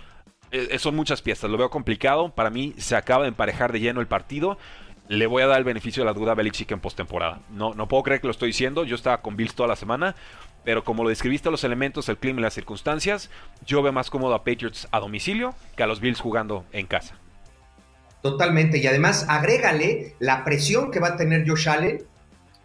eh, 0.51 0.80
son 0.80 0.95
muchas 0.95 1.21
piezas, 1.21 1.50
lo 1.50 1.57
veo 1.57 1.69
complicado. 1.69 2.33
Para 2.33 2.50
mí 2.50 2.74
se 2.77 2.95
acaba 2.95 3.24
de 3.24 3.30
emparejar 3.30 3.71
de 3.71 3.80
lleno 3.80 4.01
el 4.01 4.07
partido. 4.07 4.57
Le 5.07 5.27
voy 5.27 5.44
a 5.44 5.48
dar 5.48 5.57
el 5.57 5.63
beneficio 5.63 6.03
de 6.03 6.06
la 6.06 6.13
duda 6.13 6.31
a 6.31 6.36
Belichick 6.36 6.71
en 6.71 6.80
postemporada. 6.80 7.42
No, 7.50 7.74
no 7.74 7.88
puedo 7.88 8.03
creer 8.03 8.21
que 8.21 8.27
lo 8.27 8.31
estoy 8.31 8.50
diciendo. 8.50 8.86
Yo 8.86 8.95
estaba 8.95 9.21
con 9.21 9.36
Bills 9.36 9.56
toda 9.56 9.68
la 9.68 9.75
semana. 9.75 10.15
Pero 10.63 10.83
como 10.83 11.03
lo 11.03 11.09
describiste 11.09 11.50
los 11.50 11.63
elementos, 11.63 12.07
el 12.07 12.18
clima 12.18 12.39
y 12.39 12.44
las 12.44 12.53
circunstancias, 12.53 13.30
yo 13.65 13.81
veo 13.81 13.92
más 13.92 14.09
cómodo 14.09 14.36
a 14.36 14.44
Patriots 14.44 14.88
a 14.92 15.00
domicilio 15.00 15.56
que 15.75 15.83
a 15.83 15.88
los 15.88 16.00
Bills 16.00 16.19
jugando 16.19 16.65
en 16.71 16.86
casa. 16.86 17.15
Totalmente. 18.21 18.77
Y 18.77 18.86
además, 18.86 19.25
agrégale 19.27 20.15
la 20.19 20.44
presión 20.44 20.92
que 20.92 21.00
va 21.00 21.09
a 21.09 21.18
tener 21.18 21.48
Josh 21.50 21.68
Allen 21.68 22.03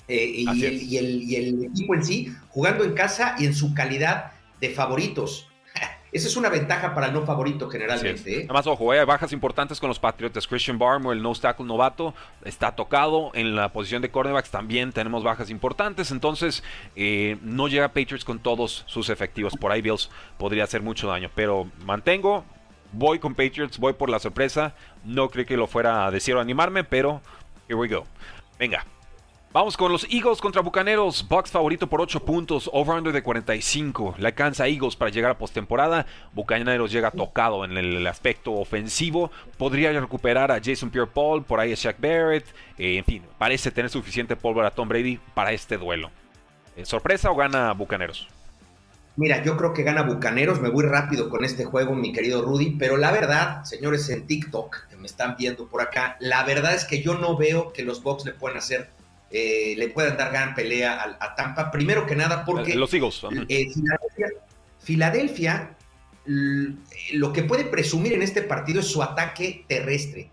eh, 0.09 0.33
y, 0.37 0.97
el, 0.99 1.65
equipo 1.65 1.95
en 1.95 2.05
sí, 2.05 2.35
jugando 2.51 2.85
en 2.85 2.93
casa 2.93 3.35
y 3.39 3.47
en 3.47 3.55
su 3.55 3.75
calidad 3.75 4.33
de 4.61 4.71
favoritos. 4.71 5.49
Esa 6.13 6.29
es 6.29 6.37
una 6.37 6.49
ventaja 6.49 6.95
para 6.95 7.09
el 7.09 7.13
no 7.13 7.27
favorito 7.27 7.69
generalmente. 7.69 8.41
¿eh? 8.41 8.43
Además, 8.45 8.67
ojo, 8.67 8.93
hay 8.93 9.05
bajas 9.05 9.33
importantes 9.33 9.81
con 9.81 9.89
los 9.89 9.99
Patriots. 9.99 10.47
Christian 10.47 10.79
Barmore, 10.79 11.17
el 11.17 11.23
no 11.23 11.35
tackle 11.35 11.67
novato, 11.67 12.15
está 12.45 12.73
tocado. 12.73 13.31
En 13.35 13.57
la 13.57 13.73
posición 13.73 14.03
de 14.03 14.11
cornerbacks 14.11 14.51
también 14.51 14.93
tenemos 14.93 15.25
bajas 15.25 15.51
importantes. 15.51 16.11
Entonces, 16.11 16.63
eh, 16.95 17.37
no 17.43 17.69
llega 17.69 17.89
Patriots 17.89 18.25
con 18.25 18.39
todos 18.39 18.85
sus 18.87 19.11
efectivos. 19.11 19.55
Por 19.57 19.73
ahí 19.73 19.83
Bills 19.83 20.11
podría 20.39 20.65
hacer 20.65 20.83
mucho 20.83 21.09
daño. 21.09 21.31
Pero 21.35 21.69
mantengo, 21.85 22.45
voy 22.93 23.19
con 23.19 23.35
Patriots, 23.35 23.79
voy 23.79 23.93
por 23.93 24.09
la 24.09 24.19
sorpresa. 24.19 24.75
No 25.05 25.29
creo 25.29 25.45
que 25.45 25.57
lo 25.57 25.67
fuera 25.67 26.07
a 26.07 26.11
decir 26.11 26.35
o 26.35 26.41
animarme, 26.41 26.85
pero 26.85 27.21
here 27.69 27.75
we 27.75 27.89
go. 27.89 28.05
Venga, 28.59 28.87
Vamos 29.57 29.79
con 29.79 29.91
los 29.91 30.07
Eagles 30.11 30.43
contra 30.43 30.61
Bucaneros. 30.61 31.27
Bucks 31.27 31.51
favorito 31.51 31.87
por 31.87 32.03
8 32.03 32.27
puntos, 32.27 32.69
over-under 32.75 33.11
de 33.11 33.23
45. 33.23 34.17
Le 34.19 34.27
alcanza 34.27 34.69
Eagles 34.69 34.97
para 34.97 35.11
llegar 35.11 35.31
a 35.31 35.39
postemporada. 35.39 36.05
Bucaneros 36.35 36.93
llega 36.93 37.11
tocado 37.11 37.65
en 37.65 37.75
el 37.79 38.07
aspecto 38.07 38.53
ofensivo. 38.53 39.31
Podría 39.57 39.99
recuperar 39.99 40.53
a 40.53 40.61
Jason 40.63 40.91
Pierre-Paul, 40.91 41.45
por 41.45 41.59
ahí 41.59 41.73
a 41.73 41.75
Shaq 41.75 41.99
Barrett. 41.99 42.45
Eh, 42.77 42.99
en 42.99 43.05
fin, 43.07 43.23
parece 43.39 43.71
tener 43.71 43.91
suficiente 43.91 44.37
pólvora 44.37 44.69
a 44.69 44.71
Tom 44.73 44.91
Brady 44.91 45.19
para 45.33 45.53
este 45.53 45.79
duelo. 45.79 46.11
¿Sorpresa 46.83 47.31
o 47.31 47.35
gana 47.35 47.73
Bucaneros? 47.73 48.29
Mira, 49.17 49.43
yo 49.43 49.57
creo 49.57 49.73
que 49.73 49.85
gana 49.85 50.03
Bucaneros. 50.03 50.61
Me 50.61 50.69
voy 50.69 50.85
rápido 50.85 51.31
con 51.31 51.47
este 51.47 51.65
juego, 51.65 51.95
mi 51.95 52.13
querido 52.13 52.43
Rudy. 52.43 52.77
Pero 52.79 52.99
la 52.99 53.11
verdad, 53.11 53.65
señores 53.65 54.11
en 54.11 54.27
TikTok 54.27 54.89
que 54.91 54.97
me 54.99 55.07
están 55.07 55.35
viendo 55.39 55.67
por 55.67 55.81
acá, 55.81 56.19
la 56.21 56.45
verdad 56.45 56.75
es 56.75 56.85
que 56.85 57.03
yo 57.03 57.15
no 57.15 57.39
veo 57.39 57.73
que 57.73 57.85
los 57.85 58.03
Bucks 58.03 58.27
le 58.27 58.33
puedan 58.33 58.59
hacer 58.59 58.91
eh, 59.31 59.75
le 59.77 59.89
puedan 59.89 60.17
dar 60.17 60.31
gran 60.31 60.55
pelea 60.55 61.17
a, 61.19 61.35
Tampa. 61.35 61.71
Primero 61.71 62.07
que 62.07 62.17
nada 62.17 62.45
porque... 62.45 62.75
Los 62.75 62.95
Eagles. 62.95 63.23
Eh, 63.49 63.67
Filadelfia, 64.79 65.77
lo 66.25 67.33
que 67.33 67.43
puede 67.43 67.65
presumir 67.65 68.13
en 68.13 68.23
este 68.23 68.43
partido 68.43 68.81
es 68.81 68.87
su 68.87 69.03
ataque 69.03 69.65
terrestre. 69.69 70.31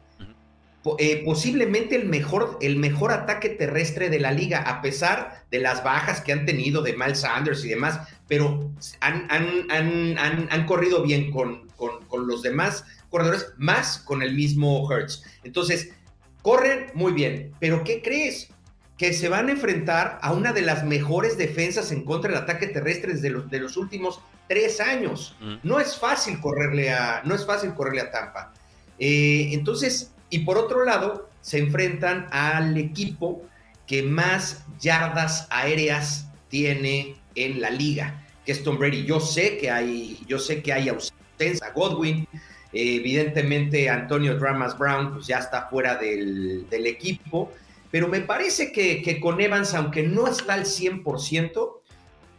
Eh, 1.00 1.22
posiblemente 1.24 1.96
el 1.96 2.10
mejor, 2.10 2.58
el 2.62 2.76
mejor 2.76 3.14
ataque 3.14 3.50
terrestre 3.50 4.10
de 4.10 4.20
la 4.20 4.32
liga, 4.32 4.60
a 4.60 4.82
pesar 4.82 5.46
de 5.50 5.60
las 5.60 5.82
bajas 5.82 6.20
que 6.20 6.34
han 6.34 6.46
tenido 6.46 6.82
de 6.82 6.92
Miles 6.92 7.22
Sanders 7.22 7.64
y 7.64 7.70
demás, 7.70 8.02
pero 8.28 8.70
han, 9.00 9.28
han, 9.32 10.66
corrido 10.66 11.02
bien 11.02 11.32
con, 11.32 11.70
con, 11.78 12.04
con, 12.08 12.28
los 12.28 12.42
demás 12.42 12.84
corredores, 13.10 13.54
más 13.58 13.98
con 13.98 14.22
el 14.22 14.36
mismo 14.36 14.92
Hertz. 14.92 15.24
Entonces, 15.46 15.94
corren 16.42 16.88
muy 16.94 17.14
bien, 17.14 17.54
pero 17.62 17.86
¿qué 17.86 18.02
crees? 18.02 18.50
Que 18.98 19.14
se 19.14 19.30
van 19.30 19.50
a 19.50 19.52
enfrentar 19.52 20.20
a 20.22 20.34
una 20.34 20.54
de 20.54 20.62
las 20.62 20.84
mejores 20.84 21.38
defensas 21.38 21.92
en 21.92 22.04
contra 22.04 22.32
del 22.32 22.42
ataque 22.42 22.68
terrestre 22.68 23.14
desde 23.14 23.30
los, 23.30 23.50
de 23.50 23.60
los 23.60 23.78
últimos 23.78 24.22
tres 24.48 24.80
años. 24.80 25.36
No 25.64 25.80
es 25.80 25.98
fácil 25.98 26.40
correrle 26.40 26.92
a, 26.92 27.22
no 27.26 27.36
es 27.36 27.46
fácil 27.46 27.74
correrle 27.74 28.02
a 28.02 28.12
Tampa. 28.12 28.54
Eh, 29.00 29.50
entonces, 29.52 30.12
y 30.30 30.40
por 30.40 30.58
otro 30.58 30.86
lado, 30.86 31.30
se 31.42 31.60
enfrentan 31.60 32.28
al 32.32 32.78
equipo 32.78 33.44
que 33.88 34.04
más 34.04 34.64
yardas 34.80 35.48
aéreas 35.50 36.28
tiene 36.50 37.16
en 37.36 37.62
la 37.62 37.70
liga, 37.70 38.26
que 38.46 38.52
es 38.52 38.64
Tom 38.64 38.78
Brady. 38.78 39.06
Yo 39.06 39.20
sé 39.20 39.58
que 39.58 39.70
hay, 39.70 40.20
yo 40.28 40.40
sé 40.40 40.62
que 40.62 40.72
hay 40.72 40.90
ausencia, 40.90 41.72
Godwin, 41.74 42.28
evidentemente 42.72 43.90
Antonio 43.90 44.38
Dramas 44.38 44.78
Brown 44.78 45.14
pues 45.14 45.28
ya 45.28 45.40
está 45.40 45.68
fuera 45.70 45.96
del, 45.96 46.66
equipo, 46.72 47.52
pero 47.94 48.08
me 48.08 48.22
parece 48.22 48.72
que, 48.72 49.04
que, 49.04 49.20
con 49.20 49.40
Evans, 49.40 49.76
aunque 49.76 50.02
no 50.02 50.26
está 50.26 50.56
al 50.56 50.66
100%, 50.66 51.74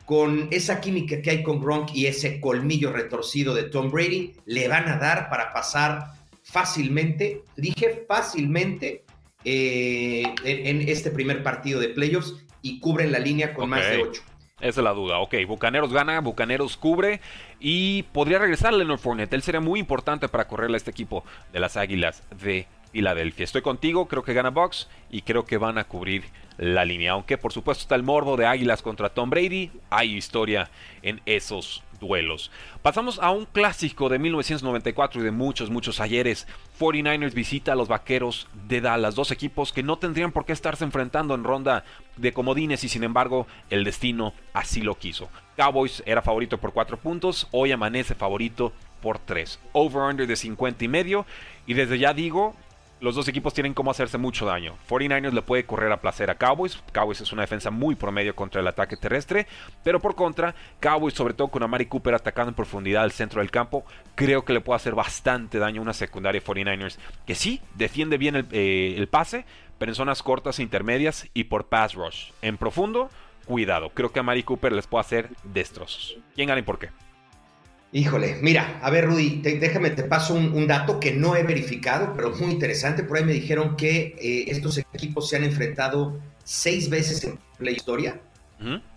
con 0.04 0.48
esa 0.50 0.80
química 0.80 1.22
que 1.22 1.30
hay 1.30 1.42
con 1.44 1.60
Gronk 1.60 1.94
y 1.94 2.06
ese 2.06 2.40
colmillo 2.40 2.90
retorcido 2.92 3.54
de 3.54 3.62
Tom 3.62 3.88
Brady, 3.92 4.32
le 4.46 4.66
van 4.66 4.88
a 4.88 4.96
dar 4.98 5.30
para 5.30 5.52
pasar 5.52 6.10
fácilmente, 6.42 7.42
dije 7.56 8.04
fácilmente, 8.08 9.04
eh, 9.44 10.24
en, 10.42 10.88
este 10.88 11.12
primer 11.12 11.44
partido 11.44 11.78
de 11.78 11.90
playoffs 11.90 12.34
y 12.60 12.80
cubren 12.80 13.12
la 13.12 13.20
línea 13.20 13.54
con 13.54 13.70
más 13.70 13.88
de 13.88 14.02
8. 14.02 14.22
Esa 14.58 14.80
es 14.80 14.84
la 14.84 14.90
duda. 14.90 15.20
Ok, 15.20 15.36
Bucaneros 15.46 15.92
gana, 15.92 16.18
Bucaneros 16.20 16.76
cubre 16.76 17.20
y 17.60 18.02
podría 18.12 18.40
regresar 18.40 18.72
Leonard 18.72 18.98
Fournette. 18.98 19.34
Él 19.34 19.42
sería 19.42 19.60
muy 19.60 19.78
importante 19.78 20.28
para 20.28 20.48
correrle 20.48 20.74
a 20.74 20.78
este 20.78 20.90
equipo 20.90 21.24
de 21.52 21.60
las 21.60 21.76
Águilas 21.76 22.24
de 22.42 22.66
Filadelfia. 22.94 23.42
Estoy 23.42 23.62
contigo, 23.62 24.06
creo 24.06 24.22
que 24.22 24.34
gana 24.34 24.50
Box 24.50 24.88
y 25.10 25.22
creo 25.22 25.44
que 25.44 25.58
van 25.58 25.78
a 25.78 25.84
cubrir 25.84 26.22
la 26.58 26.84
línea. 26.84 27.10
Aunque 27.10 27.36
por 27.36 27.52
supuesto 27.52 27.82
está 27.82 27.96
el 27.96 28.04
morbo 28.04 28.36
de 28.36 28.46
Águilas 28.46 28.82
contra 28.82 29.08
Tom 29.08 29.30
Brady, 29.30 29.72
hay 29.90 30.14
historia 30.14 30.70
en 31.02 31.20
esos 31.26 31.82
duelos. 31.98 32.52
Pasamos 32.82 33.18
a 33.18 33.32
un 33.32 33.46
clásico 33.46 34.08
de 34.08 34.20
1994 34.20 35.20
y 35.20 35.24
de 35.24 35.32
muchos, 35.32 35.70
muchos 35.70 35.98
ayeres. 35.98 36.46
49ers 36.78 37.34
visita 37.34 37.72
a 37.72 37.74
los 37.74 37.88
Vaqueros 37.88 38.46
de 38.68 38.80
Dallas, 38.80 39.16
dos 39.16 39.32
equipos 39.32 39.72
que 39.72 39.82
no 39.82 39.98
tendrían 39.98 40.30
por 40.30 40.44
qué 40.44 40.52
estarse 40.52 40.84
enfrentando 40.84 41.34
en 41.34 41.42
ronda 41.42 41.84
de 42.16 42.32
comodines 42.32 42.84
y 42.84 42.88
sin 42.88 43.02
embargo 43.02 43.48
el 43.70 43.82
destino 43.82 44.34
así 44.52 44.82
lo 44.82 44.96
quiso. 44.96 45.28
Cowboys 45.56 46.00
era 46.06 46.22
favorito 46.22 46.58
por 46.58 46.72
4 46.72 46.96
puntos, 46.98 47.48
hoy 47.50 47.72
amanece 47.72 48.14
favorito 48.14 48.72
por 49.02 49.18
3. 49.18 49.58
Over-under 49.72 50.28
de 50.28 50.36
50 50.36 50.84
y 50.84 50.88
medio. 50.88 51.26
Y 51.66 51.74
desde 51.74 51.98
ya 51.98 52.14
digo, 52.14 52.54
los 53.00 53.14
dos 53.14 53.28
equipos 53.28 53.52
tienen 53.52 53.74
cómo 53.74 53.90
hacerse 53.90 54.18
mucho 54.18 54.46
daño. 54.46 54.76
49ers 54.88 55.32
le 55.32 55.42
puede 55.42 55.64
correr 55.64 55.92
a 55.92 56.00
placer 56.00 56.30
a 56.30 56.36
Cowboys. 56.36 56.82
Cowboys 56.92 57.20
es 57.20 57.32
una 57.32 57.42
defensa 57.42 57.70
muy 57.70 57.94
promedio 57.94 58.34
contra 58.34 58.60
el 58.60 58.66
ataque 58.66 58.96
terrestre. 58.96 59.46
Pero 59.82 60.00
por 60.00 60.14
contra, 60.14 60.54
Cowboys, 60.80 61.14
sobre 61.14 61.34
todo 61.34 61.48
con 61.48 61.62
Amari 61.62 61.86
Cooper 61.86 62.14
atacando 62.14 62.50
en 62.50 62.54
profundidad 62.54 63.02
al 63.02 63.12
centro 63.12 63.40
del 63.40 63.50
campo, 63.50 63.84
creo 64.14 64.44
que 64.44 64.52
le 64.52 64.60
puede 64.60 64.76
hacer 64.76 64.94
bastante 64.94 65.58
daño 65.58 65.80
a 65.80 65.82
una 65.82 65.92
secundaria 65.92 66.42
49ers 66.42 66.98
que 67.26 67.34
sí 67.34 67.60
defiende 67.74 68.16
bien 68.16 68.36
el, 68.36 68.46
eh, 68.52 68.94
el 68.96 69.08
pase, 69.08 69.44
pero 69.78 69.90
en 69.90 69.96
zonas 69.96 70.22
cortas 70.22 70.58
e 70.58 70.62
intermedias 70.62 71.28
y 71.34 71.44
por 71.44 71.66
pass 71.66 71.94
rush. 71.94 72.30
En 72.42 72.56
profundo, 72.56 73.10
cuidado. 73.44 73.90
Creo 73.90 74.12
que 74.12 74.20
Amari 74.20 74.42
Cooper 74.42 74.72
les 74.72 74.86
puede 74.86 75.02
hacer 75.02 75.30
destrozos. 75.42 76.16
¿Quién 76.34 76.48
gana 76.48 76.60
y 76.60 76.64
por 76.64 76.78
qué? 76.78 76.90
Híjole, 77.96 78.38
mira, 78.42 78.80
a 78.82 78.90
ver, 78.90 79.06
Rudy, 79.06 79.40
déjame, 79.40 79.90
te 79.90 80.02
paso 80.02 80.34
un, 80.34 80.66
dato 80.66 80.98
que 80.98 81.12
no 81.12 81.36
he 81.36 81.44
verificado, 81.44 82.12
pero 82.16 82.32
muy 82.32 82.50
interesante. 82.50 83.04
Por 83.04 83.18
ahí 83.18 83.24
me 83.24 83.32
dijeron 83.32 83.76
que 83.76 84.16
eh, 84.18 84.46
estos 84.48 84.78
equipos 84.78 85.28
se 85.28 85.36
han 85.36 85.44
enfrentado 85.44 86.18
seis 86.42 86.90
veces 86.90 87.22
en 87.22 87.38
la 87.60 87.70
historia 87.70 88.20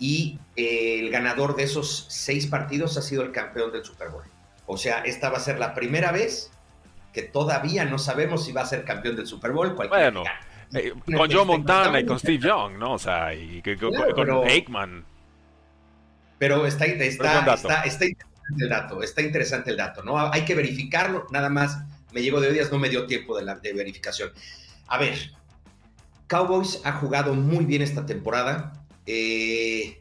y 0.00 0.40
eh, 0.56 0.98
el 0.98 1.10
ganador 1.10 1.54
de 1.54 1.62
esos 1.62 2.06
seis 2.08 2.48
partidos 2.48 2.96
ha 2.96 3.02
sido 3.02 3.22
el 3.22 3.30
campeón 3.30 3.70
del 3.70 3.84
Super 3.84 4.08
Bowl. 4.08 4.24
O 4.66 4.76
sea, 4.76 5.02
esta 5.02 5.30
va 5.30 5.36
a 5.36 5.40
ser 5.40 5.60
la 5.60 5.74
primera 5.74 6.10
vez 6.10 6.50
que 7.12 7.22
todavía 7.22 7.84
no 7.84 7.98
sabemos 7.98 8.46
si 8.46 8.50
va 8.50 8.62
a 8.62 8.66
ser 8.66 8.84
campeón 8.84 9.14
del 9.14 9.28
Super 9.28 9.52
Bowl. 9.52 9.76
Bueno, 9.76 10.24
eh, 10.74 10.92
con 11.16 11.30
Joe 11.30 11.44
Montana 11.44 12.00
y 12.00 12.04
con 12.04 12.18
Steve 12.18 12.38
Young, 12.38 12.76
¿no? 12.76 12.94
O 12.94 12.98
sea, 12.98 13.32
y, 13.32 13.62
con, 13.62 13.92
pero, 14.16 14.42
Aikman. 14.42 15.04
Pero 16.40 16.66
está, 16.66 16.84
está, 16.86 17.54
está, 17.54 17.82
está 17.82 18.06
el 18.58 18.68
dato, 18.68 19.02
está 19.02 19.22
interesante 19.22 19.70
el 19.70 19.76
dato, 19.76 20.02
¿no? 20.02 20.18
Hay 20.32 20.44
que 20.44 20.54
verificarlo, 20.54 21.26
nada 21.30 21.48
más 21.48 21.78
me 22.12 22.22
llegó 22.22 22.40
de 22.40 22.52
días, 22.52 22.72
no 22.72 22.78
me 22.78 22.88
dio 22.88 23.06
tiempo 23.06 23.36
de, 23.36 23.44
la, 23.44 23.56
de 23.56 23.72
verificación. 23.72 24.30
A 24.86 24.98
ver, 24.98 25.32
Cowboys 26.26 26.80
ha 26.84 26.92
jugado 26.92 27.34
muy 27.34 27.64
bien 27.64 27.82
esta 27.82 28.06
temporada, 28.06 28.72
eh, 29.06 30.00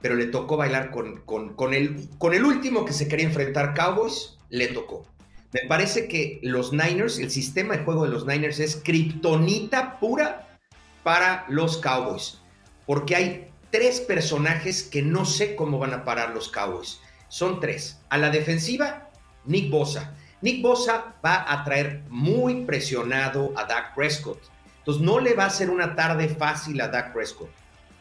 pero 0.00 0.14
le 0.14 0.26
tocó 0.26 0.56
bailar 0.56 0.90
con, 0.90 1.22
con, 1.22 1.74
el, 1.74 2.08
con 2.18 2.34
el 2.34 2.44
último 2.44 2.84
que 2.84 2.92
se 2.92 3.08
quería 3.08 3.26
enfrentar 3.26 3.74
Cowboys, 3.74 4.36
le 4.50 4.68
tocó. 4.68 5.06
Me 5.52 5.60
parece 5.68 6.08
que 6.08 6.40
los 6.42 6.72
Niners, 6.72 7.18
el 7.18 7.30
sistema 7.30 7.76
de 7.76 7.84
juego 7.84 8.04
de 8.04 8.10
los 8.10 8.26
Niners 8.26 8.58
es 8.58 8.76
kriptonita 8.76 9.98
pura 10.00 10.58
para 11.02 11.46
los 11.48 11.78
Cowboys, 11.78 12.38
porque 12.86 13.16
hay 13.16 13.48
tres 13.70 14.00
personajes 14.00 14.82
que 14.82 15.02
no 15.02 15.24
sé 15.24 15.56
cómo 15.56 15.78
van 15.78 15.94
a 15.94 16.04
parar 16.04 16.30
los 16.30 16.48
Cowboys 16.48 17.00
son 17.34 17.58
tres. 17.58 17.98
A 18.10 18.16
la 18.16 18.30
defensiva, 18.30 19.10
Nick 19.44 19.68
Bosa. 19.68 20.14
Nick 20.40 20.62
Bosa 20.62 21.16
va 21.24 21.52
a 21.52 21.64
traer 21.64 22.04
muy 22.08 22.64
presionado 22.64 23.52
a 23.56 23.64
Dak 23.64 23.92
Prescott. 23.96 24.40
Entonces 24.78 25.02
no 25.02 25.18
le 25.18 25.34
va 25.34 25.46
a 25.46 25.50
ser 25.50 25.68
una 25.68 25.96
tarde 25.96 26.28
fácil 26.28 26.80
a 26.80 26.86
Dak 26.86 27.12
Prescott. 27.12 27.50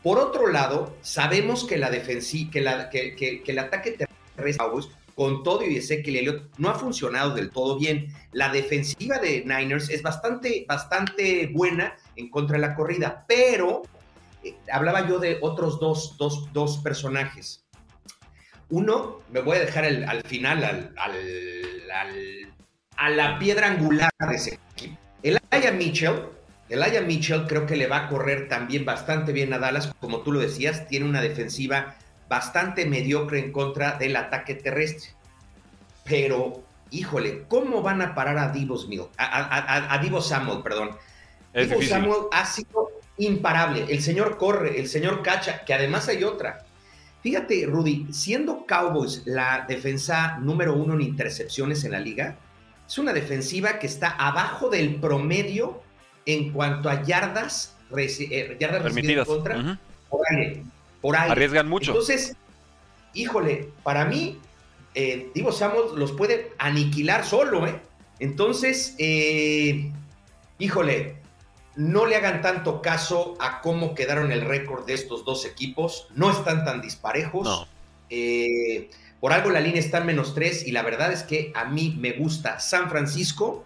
Por 0.04 0.20
otro 0.20 0.52
lado, 0.52 0.96
sabemos 1.02 1.64
que 1.64 1.78
la 1.78 1.90
defensiva, 1.90 2.52
que, 2.52 2.62
la, 2.62 2.90
que, 2.92 3.44
el 3.44 3.58
ataque 3.58 3.98
terrestre 4.36 4.66
con 5.16 5.42
todo 5.42 5.66
y 5.66 5.78
Ezequiel 5.78 6.18
Elliott 6.18 6.52
no 6.60 6.70
ha 6.70 6.76
funcionado 6.76 7.34
del 7.34 7.50
todo 7.50 7.80
bien. 7.80 8.14
La 8.34 8.50
defensiva 8.50 9.18
de 9.18 9.44
Niners 9.46 9.90
es 9.90 10.04
bastante, 10.04 10.64
bastante 10.68 11.48
buena 11.48 11.96
en 12.16 12.30
contra 12.30 12.58
de 12.58 12.68
la 12.68 12.76
corrida, 12.76 13.26
pero 13.28 13.82
eh, 14.44 14.56
hablaba 14.72 15.08
yo 15.08 15.18
de 15.18 15.40
otros 15.42 15.80
dos, 15.80 16.18
dos, 16.20 16.54
dos 16.54 16.78
personajes. 16.84 17.64
Uno, 18.70 19.20
me 19.32 19.42
voy 19.42 19.58
a 19.58 19.62
dejar 19.62 19.86
al 19.86 20.22
final 20.24 20.64
al, 20.64 20.94
a 22.98 23.10
la 23.10 23.40
piedra 23.40 23.68
angular 23.68 24.12
de 24.20 24.36
ese 24.36 24.60
equipo. 24.76 24.98
El 25.22 25.40
Aya 25.52 25.72
Mitchell, 25.72 26.24
el 26.70 26.84
Aya 26.84 27.02
Mitchell 27.02 27.46
creo 27.48 27.66
que 27.66 27.76
le 27.76 27.88
va 27.88 27.98
a 27.98 28.10
correr 28.10 28.48
también 28.48 28.86
bastante 28.86 29.32
bien 29.32 29.54
a 29.54 29.60
Dallas, 29.60 29.94
como 30.00 30.22
tú 30.22 30.32
lo 30.32 30.40
decías, 30.40 30.88
tiene 30.88 31.06
una 31.06 31.22
defensiva 31.22 31.96
bastante 32.28 32.86
mediocre 32.86 33.40
en 33.40 33.52
contra 33.52 33.94
del 33.94 34.16
ataque 34.16 34.56
terrestre. 34.56 35.12
Pero, 36.04 36.64
híjole, 36.92 37.44
¿cómo 37.48 37.82
van 37.82 38.02
a 38.02 38.16
parar 38.16 38.38
a 38.38 38.50
Divo, 38.50 38.78
a, 39.18 39.94
a, 39.94 39.98
Divo 40.00 40.22
Samuel, 40.22 40.62
perdón? 40.64 40.92
Divo 41.54 41.82
Samuel 41.82 42.22
ha 42.32 42.46
sido 42.46 42.90
imparable. 43.18 43.86
El 43.88 44.02
señor 44.02 44.38
corre, 44.38 44.80
el 44.80 44.90
señor 44.90 45.22
cacha, 45.22 45.64
que 45.66 45.74
además 45.74 46.08
hay 46.08 46.24
otra. 46.24 46.66
Fíjate, 47.24 47.66
Rudy, 47.66 48.08
siendo 48.12 48.66
Cowboys 48.68 49.24
la 49.26 49.66
defensa 49.68 50.38
número 50.42 50.76
uno 50.76 50.94
en 50.94 51.02
intercepciones 51.02 51.86
en 51.86 51.92
la 51.94 52.00
liga, 52.02 52.36
es 52.86 52.98
una 52.98 53.14
defensiva 53.14 53.80
que 53.80 53.88
está 53.88 54.10
abajo 54.10 54.70
del 54.70 54.96
promedio 54.96 55.82
en 56.26 56.52
cuanto 56.52 56.90
a 56.90 57.02
yardas, 57.02 57.78
eh, 57.98 58.58
permitidas 58.60 59.26
contra 59.26 59.80
por 61.02 61.18
aire, 61.18 61.32
Arriesgan 61.32 61.68
mucho. 61.68 61.92
Entonces, 61.92 62.36
híjole, 63.14 63.70
para 63.84 64.06
mí, 64.06 64.40
eh, 64.96 65.30
Divo 65.34 65.52
Samuel 65.52 65.96
los 65.96 66.12
puede 66.12 66.52
aniquilar 66.58 67.26
solo, 67.26 67.68
¿eh? 67.68 67.80
Entonces, 68.20 68.96
eh, 69.00 69.92
híjole, 70.60 71.18
no 71.76 72.06
le 72.06 72.16
hagan 72.16 72.42
tanto 72.42 72.82
caso 72.82 73.36
a 73.40 73.62
cómo 73.62 73.96
quedaron 73.96 74.32
el 74.32 74.42
récord 74.42 74.86
de 74.86 74.94
estos 74.94 75.26
dos 75.26 75.46
equipos. 75.46 76.08
No 76.16 76.32
están 76.32 76.66
tan 76.66 76.82
disparejos. 76.82 77.68
Eh, 78.10 78.90
por 79.20 79.34
algo 79.34 79.50
la 79.50 79.60
línea 79.60 79.80
está 79.80 80.00
en 80.00 80.06
menos 80.06 80.36
tres 80.36 80.68
y 80.68 80.72
la 80.72 80.84
verdad 80.84 81.12
es 81.12 81.24
que 81.24 81.52
a 81.56 81.66
mí 81.66 81.96
me 82.00 82.12
gusta 82.12 82.60
San 82.60 82.90
Francisco 82.90 83.66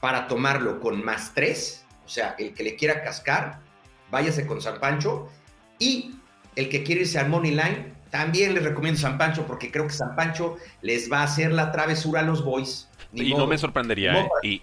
para 0.00 0.28
tomarlo 0.28 0.80
con 0.80 1.04
más 1.04 1.32
tres. 1.34 1.84
O 2.04 2.08
sea, 2.08 2.34
el 2.38 2.54
que 2.54 2.62
le 2.62 2.76
quiera 2.76 3.02
cascar, 3.02 3.60
váyase 4.10 4.46
con 4.46 4.60
San 4.60 4.78
Pancho. 4.78 5.28
Y 5.78 6.16
el 6.56 6.68
que 6.68 6.82
quiere 6.82 7.02
irse 7.02 7.18
al 7.18 7.28
Money 7.28 7.52
Line, 7.52 7.94
también 8.10 8.54
les 8.54 8.64
recomiendo 8.64 9.00
San 9.00 9.18
Pancho 9.18 9.46
porque 9.46 9.70
creo 9.70 9.86
que 9.86 9.92
San 9.92 10.14
Pancho 10.16 10.56
les 10.82 11.10
va 11.10 11.20
a 11.20 11.22
hacer 11.24 11.52
la 11.52 11.72
travesura 11.72 12.20
a 12.20 12.24
los 12.24 12.44
Boys 12.44 12.90
y 13.12 13.34
no 13.34 13.46
me 13.46 13.58
sorprendería, 13.58 14.28
¿eh? 14.42 14.60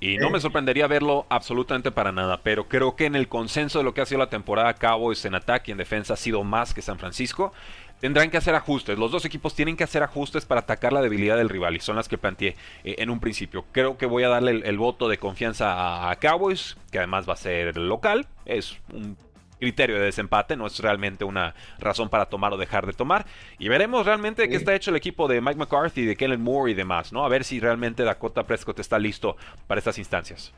y, 0.00 0.18
no 0.18 0.30
me 0.30 0.40
sorprendería 0.40 0.86
verlo 0.86 1.26
absolutamente 1.28 1.90
para 1.90 2.12
nada, 2.12 2.40
pero 2.42 2.68
creo 2.68 2.94
que 2.94 3.06
en 3.06 3.14
el 3.14 3.28
consenso 3.28 3.78
de 3.78 3.84
lo 3.84 3.94
que 3.94 4.02
ha 4.02 4.06
sido 4.06 4.18
la 4.18 4.28
temporada 4.28 4.74
Cowboys 4.74 5.24
en 5.24 5.34
ataque 5.34 5.70
y 5.70 5.72
en 5.72 5.78
defensa 5.78 6.14
ha 6.14 6.16
sido 6.16 6.44
más 6.44 6.74
que 6.74 6.82
San 6.82 6.98
Francisco. 6.98 7.52
Tendrán 8.00 8.30
que 8.30 8.38
hacer 8.38 8.54
ajustes, 8.54 8.98
los 8.98 9.10
dos 9.10 9.26
equipos 9.26 9.54
tienen 9.54 9.76
que 9.76 9.84
hacer 9.84 10.02
ajustes 10.02 10.46
para 10.46 10.62
atacar 10.62 10.90
la 10.90 11.02
debilidad 11.02 11.36
del 11.36 11.50
rival 11.50 11.76
y 11.76 11.80
son 11.80 11.96
las 11.96 12.08
que 12.08 12.16
planteé 12.16 12.56
eh, 12.82 12.96
en 12.98 13.10
un 13.10 13.20
principio. 13.20 13.66
Creo 13.72 13.98
que 13.98 14.06
voy 14.06 14.22
a 14.22 14.28
darle 14.28 14.62
el, 14.64 14.78
voto 14.78 15.06
de 15.08 15.18
confianza 15.18 16.10
a 16.10 16.16
Cowboys, 16.16 16.78
que 16.90 16.98
además 16.98 17.28
va 17.28 17.34
a 17.34 17.36
ser 17.36 17.76
local, 17.76 18.26
es 18.46 18.78
un 18.92 19.18
criterio 19.60 19.96
de 19.96 20.06
desempate, 20.06 20.56
no 20.56 20.66
es 20.66 20.78
realmente 20.80 21.24
una 21.24 21.54
razón 21.78 22.08
para 22.08 22.26
tomar 22.26 22.52
o 22.52 22.56
dejar 22.56 22.86
de 22.86 22.92
tomar. 22.92 23.26
Y 23.58 23.68
veremos 23.68 24.04
realmente 24.04 24.48
qué 24.48 24.56
está 24.56 24.74
hecho 24.74 24.90
el 24.90 24.96
equipo 24.96 25.28
de 25.28 25.40
Mike 25.40 25.58
McCarthy, 25.58 26.04
de 26.04 26.16
Kellen 26.16 26.40
Moore 26.40 26.72
y 26.72 26.74
demás, 26.74 27.12
¿no? 27.12 27.24
A 27.24 27.28
ver 27.28 27.44
si 27.44 27.60
realmente 27.60 28.02
Dakota 28.02 28.44
Prescott 28.44 28.80
está 28.80 28.98
listo 28.98 29.36
para 29.66 29.78
estas 29.78 29.98
instancias. 29.98 30.52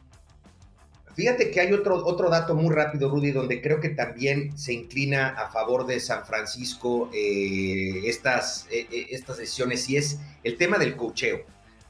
Fíjate 1.15 1.51
que 1.51 1.61
hay 1.61 1.73
otro, 1.73 1.97
otro 2.07 2.31
dato 2.31 2.55
muy 2.55 2.75
rápido, 2.75 3.11
Rudy, 3.11 3.33
donde 3.33 3.61
creo 3.61 3.81
que 3.81 3.91
también 3.91 4.57
se 4.57 4.73
inclina 4.73 5.29
a 5.29 5.51
favor 5.51 5.87
de 5.87 6.01
San 6.01 6.25
Francisco 6.25 7.11
eh, 7.13 8.03
estas, 8.05 8.67
eh, 8.71 8.87
eh, 8.91 9.09
estas 9.11 9.37
decisiones 9.37 9.89
y 9.91 9.99
es 9.99 10.21
el 10.43 10.57
tema 10.57 10.79
del 10.79 10.97
cocheo. 10.97 11.45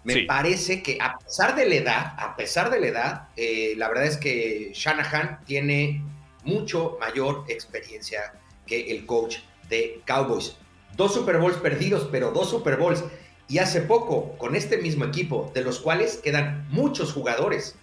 Me 0.04 0.24
parece 0.24 0.82
que 0.82 0.98
a 1.00 1.16
pesar 1.16 1.54
de 1.54 1.68
la 1.68 1.74
edad, 1.76 2.14
a 2.18 2.34
pesar 2.34 2.70
de 2.70 2.80
la 2.80 2.86
edad, 2.88 3.28
la 3.76 3.88
verdad 3.88 4.06
es 4.06 4.16
que 4.16 4.72
Shanahan 4.74 5.44
tiene 5.44 6.02
mucho 6.44 6.96
mayor 7.00 7.44
experiencia 7.48 8.34
que 8.66 8.90
el 8.90 9.06
coach 9.06 9.38
de 9.68 10.00
Cowboys. 10.06 10.56
Dos 10.96 11.14
Super 11.14 11.38
Bowls 11.38 11.56
perdidos, 11.56 12.08
pero 12.10 12.32
dos 12.32 12.50
Super 12.50 12.76
Bowls. 12.76 13.04
Y 13.48 13.58
hace 13.58 13.82
poco, 13.82 14.36
con 14.38 14.56
este 14.56 14.78
mismo 14.78 15.04
equipo, 15.04 15.50
de 15.54 15.62
los 15.62 15.80
cuales 15.80 16.18
quedan 16.18 16.66
muchos 16.70 17.12
jugadores. 17.12 17.76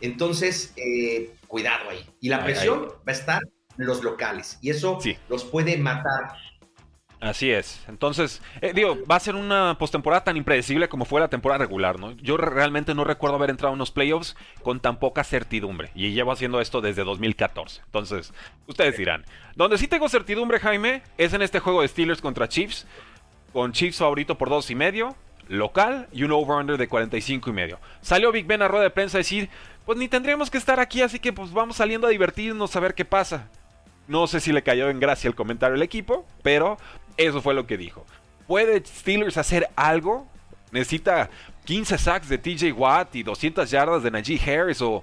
Entonces, 0.00 0.72
eh, 0.76 1.34
cuidado 1.48 1.90
ahí. 1.90 2.04
Y 2.20 2.28
la 2.28 2.42
presión 2.44 2.88
va 3.06 3.12
a 3.12 3.12
estar 3.12 3.42
en 3.78 3.86
los 3.86 4.02
locales. 4.02 4.58
Y 4.62 4.70
eso 4.70 4.98
los 5.28 5.44
puede 5.44 5.76
matar. 5.76 6.32
Así 7.20 7.50
es. 7.50 7.82
Entonces, 7.88 8.42
eh, 8.60 8.72
digo, 8.74 8.98
va 9.10 9.16
a 9.16 9.20
ser 9.20 9.36
una 9.36 9.76
postemporada 9.78 10.24
tan 10.24 10.36
impredecible 10.36 10.88
como 10.88 11.06
fue 11.06 11.20
la 11.20 11.28
temporada 11.28 11.58
regular, 11.58 11.98
¿no? 11.98 12.12
Yo 12.12 12.36
realmente 12.36 12.94
no 12.94 13.04
recuerdo 13.04 13.36
haber 13.36 13.50
entrado 13.50 13.72
en 13.72 13.78
unos 13.78 13.90
playoffs 13.90 14.36
con 14.62 14.80
tan 14.80 14.98
poca 14.98 15.24
certidumbre. 15.24 15.90
Y 15.94 16.12
llevo 16.12 16.32
haciendo 16.32 16.60
esto 16.60 16.80
desde 16.80 17.04
2014. 17.04 17.80
Entonces, 17.86 18.34
ustedes 18.66 18.98
dirán. 18.98 19.24
Donde 19.54 19.78
sí 19.78 19.88
tengo 19.88 20.08
certidumbre, 20.08 20.60
Jaime, 20.60 21.02
es 21.16 21.32
en 21.32 21.42
este 21.42 21.58
juego 21.60 21.80
de 21.80 21.88
Steelers 21.88 22.20
contra 22.20 22.48
Chiefs. 22.48 22.86
Con 23.52 23.72
Chiefs 23.72 23.98
favorito 23.98 24.36
por 24.36 24.50
dos 24.50 24.70
y 24.70 24.74
medio 24.74 25.16
local 25.48 26.08
y 26.12 26.24
un 26.24 26.32
over-under 26.32 26.76
de 26.76 26.88
45 26.88 27.50
y 27.50 27.52
medio. 27.52 27.78
Salió 28.00 28.32
Big 28.32 28.46
Ben 28.46 28.62
a 28.62 28.68
rueda 28.68 28.84
de 28.84 28.90
prensa 28.90 29.18
a 29.18 29.20
decir, 29.20 29.48
pues 29.84 29.98
ni 29.98 30.08
tendríamos 30.08 30.50
que 30.50 30.58
estar 30.58 30.80
aquí, 30.80 31.02
así 31.02 31.18
que 31.18 31.32
pues 31.32 31.52
vamos 31.52 31.76
saliendo 31.76 32.06
a 32.06 32.10
divertirnos 32.10 32.74
a 32.74 32.80
ver 32.80 32.94
qué 32.94 33.04
pasa. 33.04 33.48
No 34.08 34.26
sé 34.26 34.40
si 34.40 34.52
le 34.52 34.62
cayó 34.62 34.88
en 34.88 35.00
gracia 35.00 35.28
el 35.28 35.34
comentario 35.34 35.74
del 35.74 35.82
equipo, 35.82 36.26
pero 36.42 36.78
eso 37.16 37.42
fue 37.42 37.54
lo 37.54 37.66
que 37.66 37.76
dijo. 37.76 38.06
¿Puede 38.46 38.84
Steelers 38.84 39.36
hacer 39.36 39.68
algo? 39.76 40.26
¿Necesita 40.70 41.30
15 41.64 41.98
sacks 41.98 42.28
de 42.28 42.38
TJ 42.38 42.72
Watt 42.72 43.14
y 43.16 43.22
200 43.22 43.70
yardas 43.70 44.02
de 44.02 44.10
Najee 44.10 44.40
Harris? 44.40 44.80
¿O, 44.82 45.02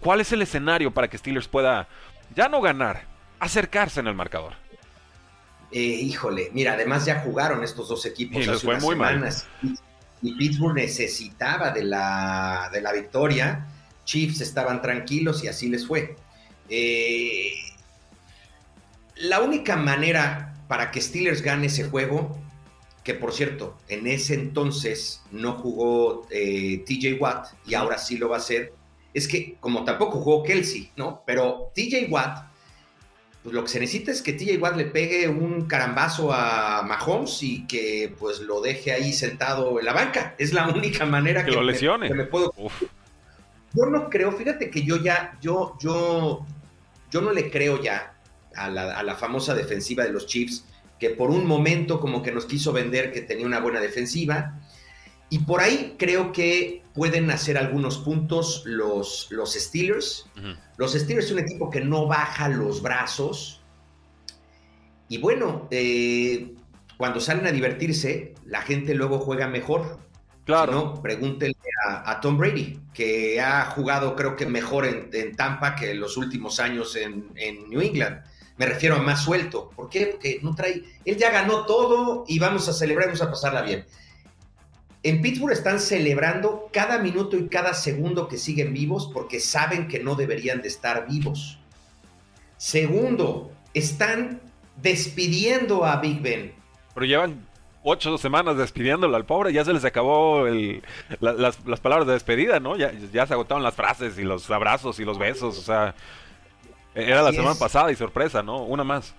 cuál 0.00 0.20
es 0.20 0.32
el 0.32 0.42
escenario 0.42 0.90
para 0.92 1.08
que 1.08 1.18
Steelers 1.18 1.48
pueda 1.48 1.88
ya 2.34 2.48
no 2.48 2.60
ganar, 2.60 3.04
acercarse 3.40 4.00
en 4.00 4.06
el 4.06 4.14
marcador? 4.14 4.54
Eh, 5.70 5.80
híjole, 5.80 6.50
mira, 6.54 6.72
además 6.72 7.04
ya 7.04 7.20
jugaron 7.20 7.62
estos 7.62 7.88
dos 7.88 8.06
equipos 8.06 8.46
hace 8.48 8.66
unas 8.66 8.84
semanas. 8.84 9.46
Y 10.22 10.34
Pittsburgh 10.34 10.74
necesitaba 10.74 11.70
de 11.70 11.84
la, 11.84 12.70
de 12.72 12.80
la 12.80 12.92
victoria. 12.92 13.66
Chiefs 14.04 14.40
estaban 14.40 14.80
tranquilos 14.80 15.44
y 15.44 15.48
así 15.48 15.68
les 15.68 15.86
fue. 15.86 16.16
Eh, 16.70 17.52
la 19.16 19.40
única 19.40 19.76
manera 19.76 20.47
para 20.68 20.90
que 20.90 21.00
Steelers 21.00 21.42
gane 21.42 21.66
ese 21.66 21.84
juego, 21.84 22.38
que 23.02 23.14
por 23.14 23.32
cierto, 23.32 23.76
en 23.88 24.06
ese 24.06 24.34
entonces 24.34 25.22
no 25.32 25.54
jugó 25.54 26.26
eh, 26.30 26.84
TJ 26.86 27.20
Watt 27.20 27.48
y 27.66 27.74
ahora 27.74 27.98
sí 27.98 28.18
lo 28.18 28.28
va 28.28 28.36
a 28.36 28.40
hacer, 28.40 28.74
es 29.14 29.26
que 29.26 29.56
como 29.60 29.84
tampoco 29.84 30.20
jugó 30.20 30.42
Kelsey, 30.42 30.92
¿no? 30.96 31.22
Pero 31.26 31.72
TJ 31.74 32.06
Watt 32.10 32.48
pues 33.42 33.54
lo 33.54 33.62
que 33.62 33.70
se 33.70 33.80
necesita 33.80 34.10
es 34.10 34.20
que 34.20 34.32
TJ 34.34 34.58
Watt 34.58 34.76
le 34.76 34.84
pegue 34.84 35.28
un 35.28 35.66
carambazo 35.66 36.32
a 36.32 36.82
Mahomes 36.82 37.42
y 37.42 37.66
que 37.66 38.12
pues 38.18 38.40
lo 38.40 38.60
deje 38.60 38.92
ahí 38.92 39.12
sentado 39.12 39.78
en 39.78 39.86
la 39.86 39.92
banca. 39.92 40.34
Es 40.38 40.52
la 40.52 40.68
única 40.68 41.06
manera 41.06 41.44
que, 41.44 41.52
lo 41.52 41.62
lesione. 41.62 42.12
Me, 42.12 42.24
puedo. 42.24 42.52
Yo 43.72 43.86
no 43.86 44.10
creo, 44.10 44.32
fíjate 44.32 44.70
que 44.70 44.82
yo 44.82 44.96
ya, 44.96 45.38
yo, 45.40 45.76
yo, 45.80 46.44
yo 47.10 47.20
no 47.22 47.32
le 47.32 47.50
creo 47.50 47.80
ya 47.80 48.17
a 48.64 48.70
la, 48.70 48.98
a 48.98 49.02
la 49.02 49.14
famosa 49.14 49.54
defensiva 49.54 50.04
de 50.04 50.12
los 50.12 50.26
Chiefs, 50.26 50.64
que 50.98 51.10
por 51.10 51.30
un 51.30 51.46
momento 51.46 52.00
como 52.00 52.22
que 52.22 52.32
nos 52.32 52.46
quiso 52.46 52.72
vender 52.72 53.12
que 53.12 53.22
tenía 53.22 53.46
una 53.46 53.60
buena 53.60 53.80
defensiva. 53.80 54.60
Y 55.30 55.40
por 55.40 55.60
ahí 55.60 55.96
creo 55.98 56.32
que 56.32 56.82
pueden 56.94 57.30
hacer 57.30 57.58
algunos 57.58 57.98
puntos 57.98 58.62
los, 58.64 59.28
los 59.30 59.54
Steelers. 59.54 60.26
Los 60.76 60.92
Steelers 60.92 61.26
es 61.26 61.32
un 61.32 61.38
equipo 61.38 61.70
que 61.70 61.80
no 61.80 62.06
baja 62.06 62.48
los 62.48 62.82
brazos. 62.82 63.60
Y 65.08 65.18
bueno, 65.18 65.68
eh, 65.70 66.54
cuando 66.96 67.20
salen 67.20 67.46
a 67.46 67.52
divertirse, 67.52 68.34
la 68.46 68.62
gente 68.62 68.94
luego 68.94 69.18
juega 69.20 69.48
mejor. 69.48 69.98
Claro. 70.44 70.72
¿no? 70.72 71.02
Pregúntenle 71.02 71.54
a, 71.86 72.20
Tom 72.20 72.38
Brady, 72.38 72.80
que 72.94 73.38
ha 73.40 73.66
jugado 73.66 74.16
creo 74.16 74.34
que 74.34 74.46
mejor 74.46 74.86
en, 74.86 75.36
Tampa 75.36 75.76
que 75.76 75.90
en 75.90 76.00
los 76.00 76.16
últimos 76.16 76.58
años 76.58 76.96
en, 76.96 77.30
en, 77.36 77.68
New 77.68 77.80
England. 77.80 78.22
Me 78.58 78.66
refiero 78.66 78.96
a 78.96 78.98
más 78.98 79.22
suelto. 79.22 79.70
¿Por 79.74 79.88
qué? 79.88 80.06
Porque 80.06 80.40
no 80.42 80.54
trae. 80.54 80.82
Él 81.04 81.16
ya 81.16 81.30
ganó 81.30 81.64
todo 81.64 82.24
y 82.28 82.38
vamos 82.38 82.68
a 82.68 82.72
celebrar, 82.72 83.06
vamos 83.06 83.22
a 83.22 83.30
pasarla 83.30 83.62
bien. 83.62 83.86
En 85.04 85.22
Pittsburgh 85.22 85.52
están 85.52 85.78
celebrando 85.78 86.68
cada 86.72 86.98
minuto 86.98 87.36
y 87.36 87.48
cada 87.48 87.72
segundo 87.72 88.26
que 88.26 88.36
siguen 88.36 88.74
vivos 88.74 89.08
porque 89.12 89.38
saben 89.38 89.86
que 89.86 90.00
no 90.00 90.16
deberían 90.16 90.60
de 90.60 90.68
estar 90.68 91.06
vivos. 91.06 91.58
Segundo, 92.56 93.52
están 93.74 94.40
despidiendo 94.82 95.84
a 95.84 96.00
Big 96.00 96.20
Ben. 96.20 96.52
Pero 96.94 97.06
llevan 97.06 97.46
ocho 97.84 98.18
semanas 98.18 98.56
despidiéndolo 98.56 99.16
al 99.16 99.24
pobre, 99.24 99.52
ya 99.52 99.64
se 99.64 99.72
les 99.72 99.84
acabó 99.84 100.46
las, 101.20 101.56
palabras 101.80 102.06
de 102.06 102.14
despedida, 102.14 102.58
¿no? 102.58 102.76
Ya, 102.76 102.92
ya, 103.12 103.26
se 103.26 103.34
agotaron 103.34 103.62
las 103.62 103.74
frases 103.74 104.18
y 104.18 104.24
los 104.24 104.50
abrazos 104.50 104.98
y 104.98 105.04
los 105.04 105.18
besos, 105.18 105.58
o 105.58 105.62
sea, 105.62 105.94
era 106.98 107.22
la 107.22 107.32
semana 107.32 107.54
pasada 107.54 107.92
y 107.92 107.96
sorpresa, 107.96 108.42
¿no? 108.42 108.64
Una 108.64 108.84
más. 108.84 109.14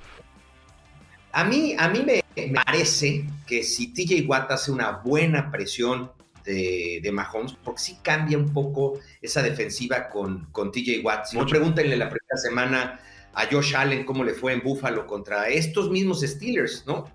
A 1.31 1.43
mí, 1.43 1.75
a 1.77 1.87
mí 1.89 2.03
me, 2.03 2.23
parece 2.53 3.25
que 3.45 3.63
si 3.63 3.93
TJ 3.93 4.27
Watt 4.27 4.51
hace 4.51 4.71
una 4.71 4.91
buena 5.03 5.51
presión 5.51 6.11
de, 6.43 7.07
Mahomes, 7.13 7.53
porque 7.63 7.79
sí 7.79 7.99
cambia 8.01 8.37
un 8.37 8.51
poco 8.51 8.99
esa 9.21 9.43
defensiva 9.43 10.09
con, 10.09 10.47
con 10.51 10.71
TJ 10.71 11.01
Watt. 11.03 11.25
Si 11.27 11.37
no, 11.37 11.45
pregúntenle 11.45 11.95
la 11.95 12.09
primera 12.09 12.37
semana 12.37 12.99
a 13.33 13.45
Josh 13.45 13.75
Allen 13.75 14.03
cómo 14.03 14.23
le 14.23 14.33
fue 14.33 14.53
en 14.53 14.61
Buffalo 14.61 15.05
contra 15.05 15.47
estos 15.47 15.91
mismos 15.91 16.21
Steelers, 16.21 16.83
¿no? 16.87 17.05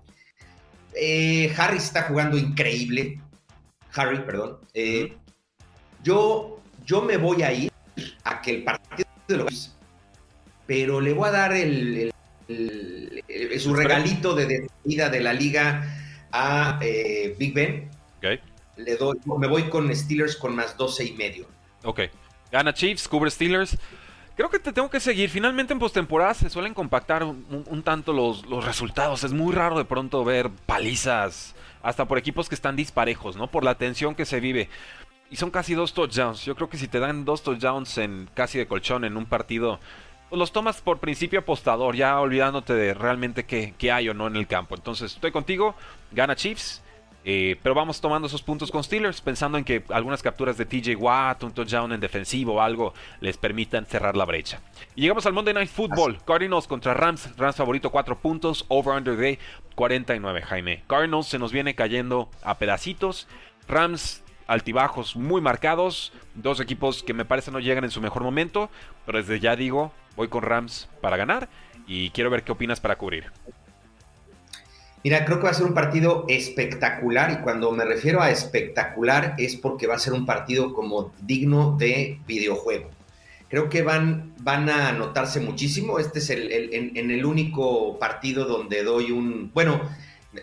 Eh, 0.95 1.53
Harry 1.57 1.77
está 1.77 2.03
jugando 2.03 2.37
increíble. 2.37 3.19
Harry, 3.93 4.19
perdón. 4.21 4.59
Eh, 4.73 5.17
yo, 6.01 6.61
yo 6.85 7.01
me 7.01 7.17
voy 7.17 7.43
a 7.43 7.51
ir 7.51 7.71
a 8.23 8.41
que 8.41 8.51
el 8.51 8.63
partido 8.63 9.09
de 9.27 9.37
los 9.37 9.74
pero 10.65 11.01
le 11.01 11.13
voy 11.13 11.27
a 11.27 11.31
dar 11.31 11.53
el 11.53 12.11
su 13.59 13.73
regalito 13.75 14.35
de 14.35 14.45
despedida 14.45 15.09
de 15.09 15.19
la 15.19 15.33
liga 15.33 15.83
a 16.31 16.79
eh, 16.81 17.35
Big 17.37 17.53
Ben. 17.53 17.89
Le 18.77 18.97
doy, 18.97 19.17
me 19.39 19.47
voy 19.47 19.69
con 19.69 19.93
Steelers 19.95 20.35
con 20.35 20.53
más 20.53 20.75
12 20.75 21.05
y 21.05 21.13
medio. 21.13 21.47
Ok. 21.85 22.01
Gana 22.51 22.73
Chiefs, 22.73 23.07
cubre 23.07 23.31
Steelers. 23.31 23.77
Creo 24.35 24.49
que 24.49 24.59
te 24.59 24.73
tengo 24.73 24.89
que 24.89 24.99
seguir. 24.99 25.29
Finalmente 25.29 25.71
en 25.71 25.79
postemporada 25.79 26.33
se 26.33 26.49
suelen 26.49 26.73
compactar 26.73 27.23
un, 27.23 27.83
tanto 27.83 28.11
los, 28.11 28.45
los, 28.47 28.65
resultados. 28.65 29.23
Es 29.23 29.31
muy 29.31 29.53
raro 29.53 29.77
de 29.77 29.85
pronto 29.85 30.25
ver 30.25 30.49
palizas, 30.65 31.55
hasta 31.81 32.05
por 32.05 32.17
equipos 32.17 32.49
que 32.49 32.55
están 32.55 32.75
disparejos, 32.75 33.37
¿no? 33.37 33.49
Por 33.49 33.63
la 33.63 33.75
tensión 33.75 34.13
que 34.13 34.25
se 34.25 34.41
vive. 34.41 34.67
Y 35.31 35.37
son 35.37 35.51
casi 35.51 35.73
dos 35.73 35.93
touchdowns. 35.93 36.43
Yo 36.43 36.55
creo 36.55 36.69
que 36.69 36.77
si 36.77 36.89
te 36.89 36.99
dan 36.99 37.23
dos 37.23 37.43
touchdowns 37.43 37.97
en 37.97 38.29
casi 38.33 38.57
de 38.57 38.67
colchón 38.67 39.05
en 39.05 39.15
un 39.15 39.25
partido, 39.25 39.79
pues, 40.29 40.39
los 40.39 40.51
tomas 40.51 40.81
por 40.81 40.99
principio 40.99 41.39
apostador, 41.39 41.95
ya 41.95 42.19
olvidándote 42.19 42.73
de 42.73 42.93
realmente 42.93 43.45
qué, 43.45 43.91
hay 43.91 44.09
o 44.09 44.13
no 44.13 44.27
en 44.27 44.35
el 44.35 44.47
campo. 44.47 44.75
Entonces, 44.75 45.13
estoy 45.13 45.31
contigo, 45.31 45.75
gana 46.11 46.35
Chiefs, 46.35 46.81
eh, 47.27 47.57
pero 47.63 47.73
vamos 47.73 47.99
tomando 47.99 48.27
esos 48.27 48.43
puntos 48.43 48.69
con 48.69 48.83
Steelers, 48.83 49.19
pensando 49.19 49.57
en 49.57 49.63
que 49.63 49.83
algunas 49.89 50.21
capturas 50.21 50.57
de 50.57 50.65
TJ 50.65 50.95
Watt, 50.95 51.43
un 51.43 51.53
touchdown 51.53 51.91
en 51.91 51.99
defensivo 51.99 52.53
o 52.53 52.61
algo, 52.61 52.93
les 53.19 53.35
permitan 53.37 53.87
cerrar 53.87 54.15
la 54.15 54.25
brecha. 54.25 54.61
Y 54.95 55.01
llegamos 55.01 55.25
al 55.25 55.33
Monday 55.33 55.55
Night 55.55 55.69
Football. 55.69 56.19
Cardinals 56.23 56.67
contra 56.67 56.93
Rams. 56.93 57.35
Rams 57.35 57.55
favorito 57.55 57.89
4 57.89 58.19
puntos. 58.19 58.65
Over-under 58.67 59.17
de 59.17 59.39
49, 59.73 60.43
Jaime. 60.43 60.83
Cardinals 60.85 61.25
se 61.25 61.39
nos 61.39 61.51
viene 61.51 61.73
cayendo 61.73 62.29
a 62.43 62.59
pedacitos. 62.59 63.27
Rams 63.67 64.23
altibajos 64.45 65.15
muy 65.15 65.41
marcados. 65.41 66.13
Dos 66.35 66.59
equipos 66.59 67.01
que 67.01 67.15
me 67.15 67.25
parece 67.25 67.49
no 67.49 67.59
llegan 67.59 67.85
en 67.85 67.91
su 67.91 68.01
mejor 68.01 68.23
momento. 68.23 68.69
Pero 69.07 69.17
desde 69.17 69.39
ya 69.39 69.55
digo, 69.55 69.91
Voy 70.15 70.27
con 70.27 70.43
Rams 70.43 70.87
para 71.01 71.17
ganar 71.17 71.49
y 71.87 72.09
quiero 72.11 72.29
ver 72.29 72.43
qué 72.43 72.51
opinas 72.51 72.79
para 72.79 72.97
cubrir. 72.97 73.31
Mira, 75.03 75.23
creo 75.23 75.37
que 75.37 75.43
va 75.43 75.51
a 75.51 75.53
ser 75.53 75.67
un 75.67 75.75
partido 75.75 76.25
espectacular 76.27 77.29
y 77.31 77.37
cuando 77.43 77.71
me 77.71 77.85
refiero 77.85 78.23
a 78.23 78.31
espectacular 78.31 79.35
es 79.37 79.55
porque 79.55 79.85
va 79.85 79.93
a 79.93 79.99
ser 79.99 80.13
un 80.13 80.25
partido 80.25 80.73
como 80.73 81.13
digno 81.21 81.77
de 81.77 82.19
videojuego. 82.25 82.89
Creo 83.47 83.69
que 83.69 83.83
van, 83.83 84.33
van 84.39 84.67
a 84.67 84.91
notarse 84.93 85.39
muchísimo. 85.39 85.99
Este 85.99 86.17
es 86.17 86.31
el, 86.31 86.51
en, 86.51 87.11
el 87.11 87.23
único 87.23 87.99
partido 87.99 88.45
donde 88.45 88.83
doy 88.83 89.11
un... 89.11 89.51
Bueno, 89.53 89.79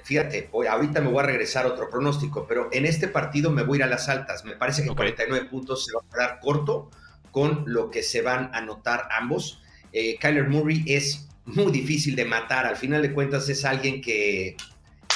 fíjate, 0.04 0.48
ahorita 0.52 1.00
me 1.00 1.08
voy 1.08 1.24
a 1.24 1.26
regresar 1.26 1.66
a 1.66 1.70
otro 1.70 1.90
pronóstico, 1.90 2.46
pero 2.46 2.68
en 2.70 2.86
este 2.86 3.08
partido 3.08 3.50
me 3.50 3.64
voy 3.64 3.78
a 3.78 3.80
ir 3.80 3.82
a 3.82 3.88
las 3.88 4.08
altas. 4.08 4.44
Me 4.44 4.54
parece 4.54 4.84
que 4.84 4.94
49 4.94 5.46
puntos 5.46 5.86
se 5.86 5.92
va 5.92 6.02
a 6.08 6.14
quedar 6.14 6.38
corto 6.40 6.88
con 7.32 7.64
lo 7.66 7.90
que 7.90 8.04
se 8.04 8.22
van 8.22 8.50
a 8.54 8.60
notar 8.60 9.08
ambos. 9.10 9.61
Eh, 9.92 10.16
Kyler 10.18 10.48
Murray 10.48 10.84
es 10.86 11.28
muy 11.44 11.72
difícil 11.72 12.16
de 12.16 12.24
matar, 12.24 12.66
al 12.66 12.76
final 12.76 13.02
de 13.02 13.12
cuentas 13.12 13.48
es 13.48 13.64
alguien 13.64 14.00
que, 14.00 14.56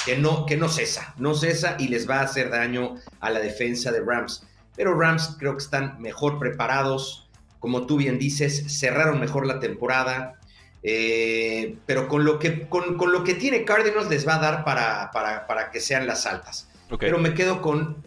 que, 0.05 0.17
no, 0.17 0.45
que 0.45 0.57
no 0.57 0.69
cesa, 0.69 1.13
no 1.17 1.33
cesa 1.33 1.77
y 1.79 1.87
les 1.87 2.09
va 2.09 2.19
a 2.19 2.23
hacer 2.23 2.49
daño 2.49 2.95
a 3.19 3.29
la 3.29 3.39
defensa 3.39 3.91
de 3.91 4.01
Rams. 4.01 4.43
Pero 4.75 4.97
Rams 4.97 5.35
creo 5.39 5.53
que 5.53 5.63
están 5.63 5.99
mejor 5.99 6.37
preparados, 6.37 7.29
como 7.59 7.85
tú 7.85 7.97
bien 7.97 8.19
dices, 8.19 8.79
cerraron 8.79 9.19
mejor 9.19 9.45
la 9.45 9.59
temporada, 9.59 10.39
eh, 10.83 11.77
pero 11.85 12.07
con 12.07 12.23
lo, 12.23 12.37
que, 12.39 12.67
con, 12.69 12.95
lo 13.11 13.23
que 13.23 13.33
tiene 13.33 13.65
Cardinals 13.65 14.09
les 14.09 14.27
va 14.27 14.35
a 14.35 14.39
dar 14.39 14.63
para, 14.63 15.11
para, 15.11 15.71
que 15.71 15.79
sean 15.79 16.05
las 16.05 16.25
altas. 16.25 16.69
Pero 16.99 17.17
me 17.17 17.33
quedo 17.33 17.61
con, 17.61 17.97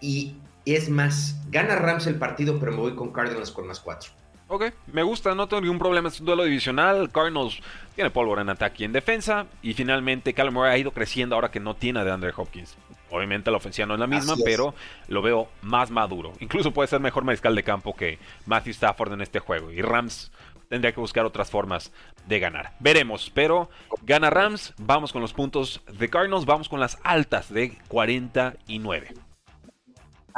y 0.00 0.36
es 0.64 0.88
más, 0.90 1.36
gana 1.50 1.76
Rams 1.76 2.06
el 2.06 2.16
partido, 2.16 2.60
pero 2.60 2.72
me 2.72 2.78
voy 2.78 2.94
con 2.94 3.12
Cardinals 3.12 3.50
con 3.50 3.66
más 3.66 3.80
cuatro. 3.80 4.10
Ok, 4.50 4.64
me 4.94 5.02
gusta, 5.02 5.34
no 5.34 5.46
tengo 5.46 5.60
ningún 5.60 5.78
problema, 5.78 6.08
es 6.08 6.20
un 6.20 6.26
duelo 6.26 6.44
divisional. 6.44 7.10
Cardinals 7.12 7.60
tiene 7.94 8.08
pólvora 8.10 8.40
en 8.40 8.48
ataque 8.48 8.82
y 8.82 8.86
en 8.86 8.92
defensa. 8.92 9.46
Y 9.60 9.74
finalmente, 9.74 10.32
Callum 10.32 10.54
Murray 10.54 10.72
ha 10.72 10.78
ido 10.78 10.92
creciendo 10.92 11.34
ahora 11.34 11.50
que 11.50 11.60
no 11.60 11.74
tiene 11.76 12.00
a 12.00 12.04
DeAndre 12.04 12.32
Hopkins. 12.34 12.78
Obviamente 13.10 13.50
la 13.50 13.58
ofensiva 13.58 13.86
no 13.86 13.94
es 13.94 14.00
la 14.00 14.06
misma, 14.06 14.34
pero 14.42 14.74
lo 15.08 15.20
veo 15.20 15.48
más 15.60 15.90
maduro. 15.90 16.32
Incluso 16.40 16.72
puede 16.72 16.88
ser 16.88 17.00
mejor 17.00 17.24
mariscal 17.24 17.54
de 17.54 17.62
campo 17.62 17.94
que 17.94 18.18
Matthew 18.46 18.70
Stafford 18.72 19.12
en 19.12 19.20
este 19.20 19.38
juego. 19.38 19.70
Y 19.70 19.82
Rams 19.82 20.32
tendría 20.70 20.92
que 20.92 21.00
buscar 21.00 21.26
otras 21.26 21.50
formas 21.50 21.92
de 22.26 22.40
ganar. 22.40 22.72
Veremos, 22.80 23.30
pero 23.34 23.68
gana 24.02 24.30
Rams. 24.30 24.72
Vamos 24.78 25.12
con 25.12 25.20
los 25.20 25.34
puntos 25.34 25.82
de 25.92 26.08
Cardinals, 26.08 26.46
vamos 26.46 26.70
con 26.70 26.80
las 26.80 26.98
altas 27.02 27.52
de 27.52 27.76
49. 27.88 29.14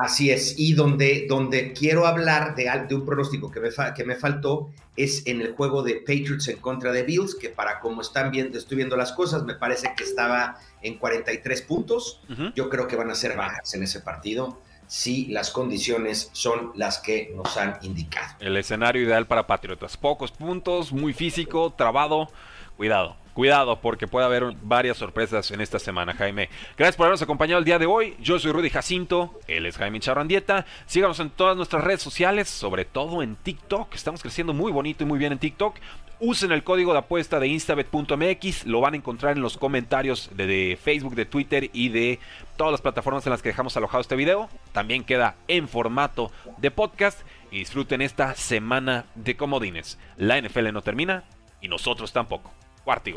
Así 0.02 0.30
es, 0.30 0.54
y 0.58 0.72
donde, 0.72 1.26
donde 1.28 1.72
quiero 1.72 2.06
hablar 2.06 2.54
de, 2.54 2.70
de 2.88 2.94
un 2.94 3.04
pronóstico 3.04 3.50
que 3.50 3.60
me, 3.60 3.68
que 3.94 4.04
me 4.04 4.16
faltó 4.16 4.70
es 4.96 5.26
en 5.26 5.40
el 5.40 5.52
juego 5.52 5.82
de 5.82 5.96
Patriots 5.96 6.48
en 6.48 6.58
contra 6.58 6.92
de 6.92 7.02
Bills, 7.02 7.34
que 7.34 7.50
para 7.50 7.80
como 7.80 8.00
están 8.00 8.30
viendo, 8.30 8.58
estoy 8.58 8.78
viendo 8.78 8.96
las 8.96 9.12
cosas, 9.12 9.44
me 9.44 9.54
parece 9.54 9.92
que 9.96 10.04
estaba 10.04 10.56
en 10.82 10.98
43 10.98 11.62
puntos. 11.62 12.20
Yo 12.54 12.68
creo 12.68 12.86
que 12.86 12.96
van 12.96 13.10
a 13.10 13.14
ser 13.14 13.36
bajas 13.36 13.74
en 13.74 13.82
ese 13.82 14.00
partido 14.00 14.58
si 14.86 15.26
las 15.26 15.50
condiciones 15.50 16.30
son 16.32 16.72
las 16.74 16.98
que 16.98 17.32
nos 17.36 17.56
han 17.56 17.78
indicado. 17.82 18.34
El 18.40 18.56
escenario 18.56 19.02
ideal 19.02 19.24
para 19.24 19.46
Patriotas, 19.46 19.96
pocos 19.96 20.32
puntos, 20.32 20.92
muy 20.92 21.12
físico, 21.12 21.72
trabado, 21.72 22.28
cuidado. 22.76 23.16
Cuidado 23.40 23.80
porque 23.80 24.06
puede 24.06 24.26
haber 24.26 24.52
varias 24.60 24.98
sorpresas 24.98 25.50
en 25.50 25.62
esta 25.62 25.78
semana, 25.78 26.12
Jaime. 26.12 26.50
Gracias 26.76 26.96
por 26.96 27.06
habernos 27.06 27.22
acompañado 27.22 27.58
el 27.58 27.64
día 27.64 27.78
de 27.78 27.86
hoy. 27.86 28.14
Yo 28.20 28.38
soy 28.38 28.52
Rudy 28.52 28.68
Jacinto, 28.68 29.40
él 29.48 29.64
es 29.64 29.78
Jaime 29.78 29.98
Charrandieta. 29.98 30.66
Síganos 30.84 31.20
en 31.20 31.30
todas 31.30 31.56
nuestras 31.56 31.82
redes 31.82 32.02
sociales, 32.02 32.50
sobre 32.50 32.84
todo 32.84 33.22
en 33.22 33.36
TikTok. 33.36 33.94
Estamos 33.94 34.20
creciendo 34.20 34.52
muy 34.52 34.70
bonito 34.70 35.04
y 35.04 35.06
muy 35.06 35.18
bien 35.18 35.32
en 35.32 35.38
TikTok. 35.38 35.74
Usen 36.18 36.52
el 36.52 36.62
código 36.62 36.92
de 36.92 36.98
apuesta 36.98 37.40
de 37.40 37.48
instabet.mx, 37.48 38.66
lo 38.66 38.82
van 38.82 38.92
a 38.92 38.98
encontrar 38.98 39.38
en 39.38 39.42
los 39.42 39.56
comentarios 39.56 40.28
de, 40.34 40.78
Facebook, 40.78 41.14
de 41.14 41.24
Twitter 41.24 41.70
y 41.72 41.88
de 41.88 42.18
todas 42.58 42.72
las 42.72 42.82
plataformas 42.82 43.24
en 43.24 43.30
las 43.30 43.40
que 43.40 43.48
dejamos 43.48 43.74
alojado 43.74 44.02
este 44.02 44.16
video. 44.16 44.50
También 44.72 45.02
queda 45.02 45.36
en 45.48 45.66
formato 45.66 46.30
de 46.58 46.70
podcast 46.70 47.18
y 47.50 47.60
disfruten 47.60 48.02
esta 48.02 48.34
semana 48.34 49.06
de 49.14 49.38
comodines. 49.38 49.98
La 50.18 50.38
NFL 50.38 50.74
no 50.74 50.82
termina 50.82 51.24
y 51.62 51.68
nosotros 51.68 52.12
tampoco. 52.12 52.52
Cuarto. 52.84 53.10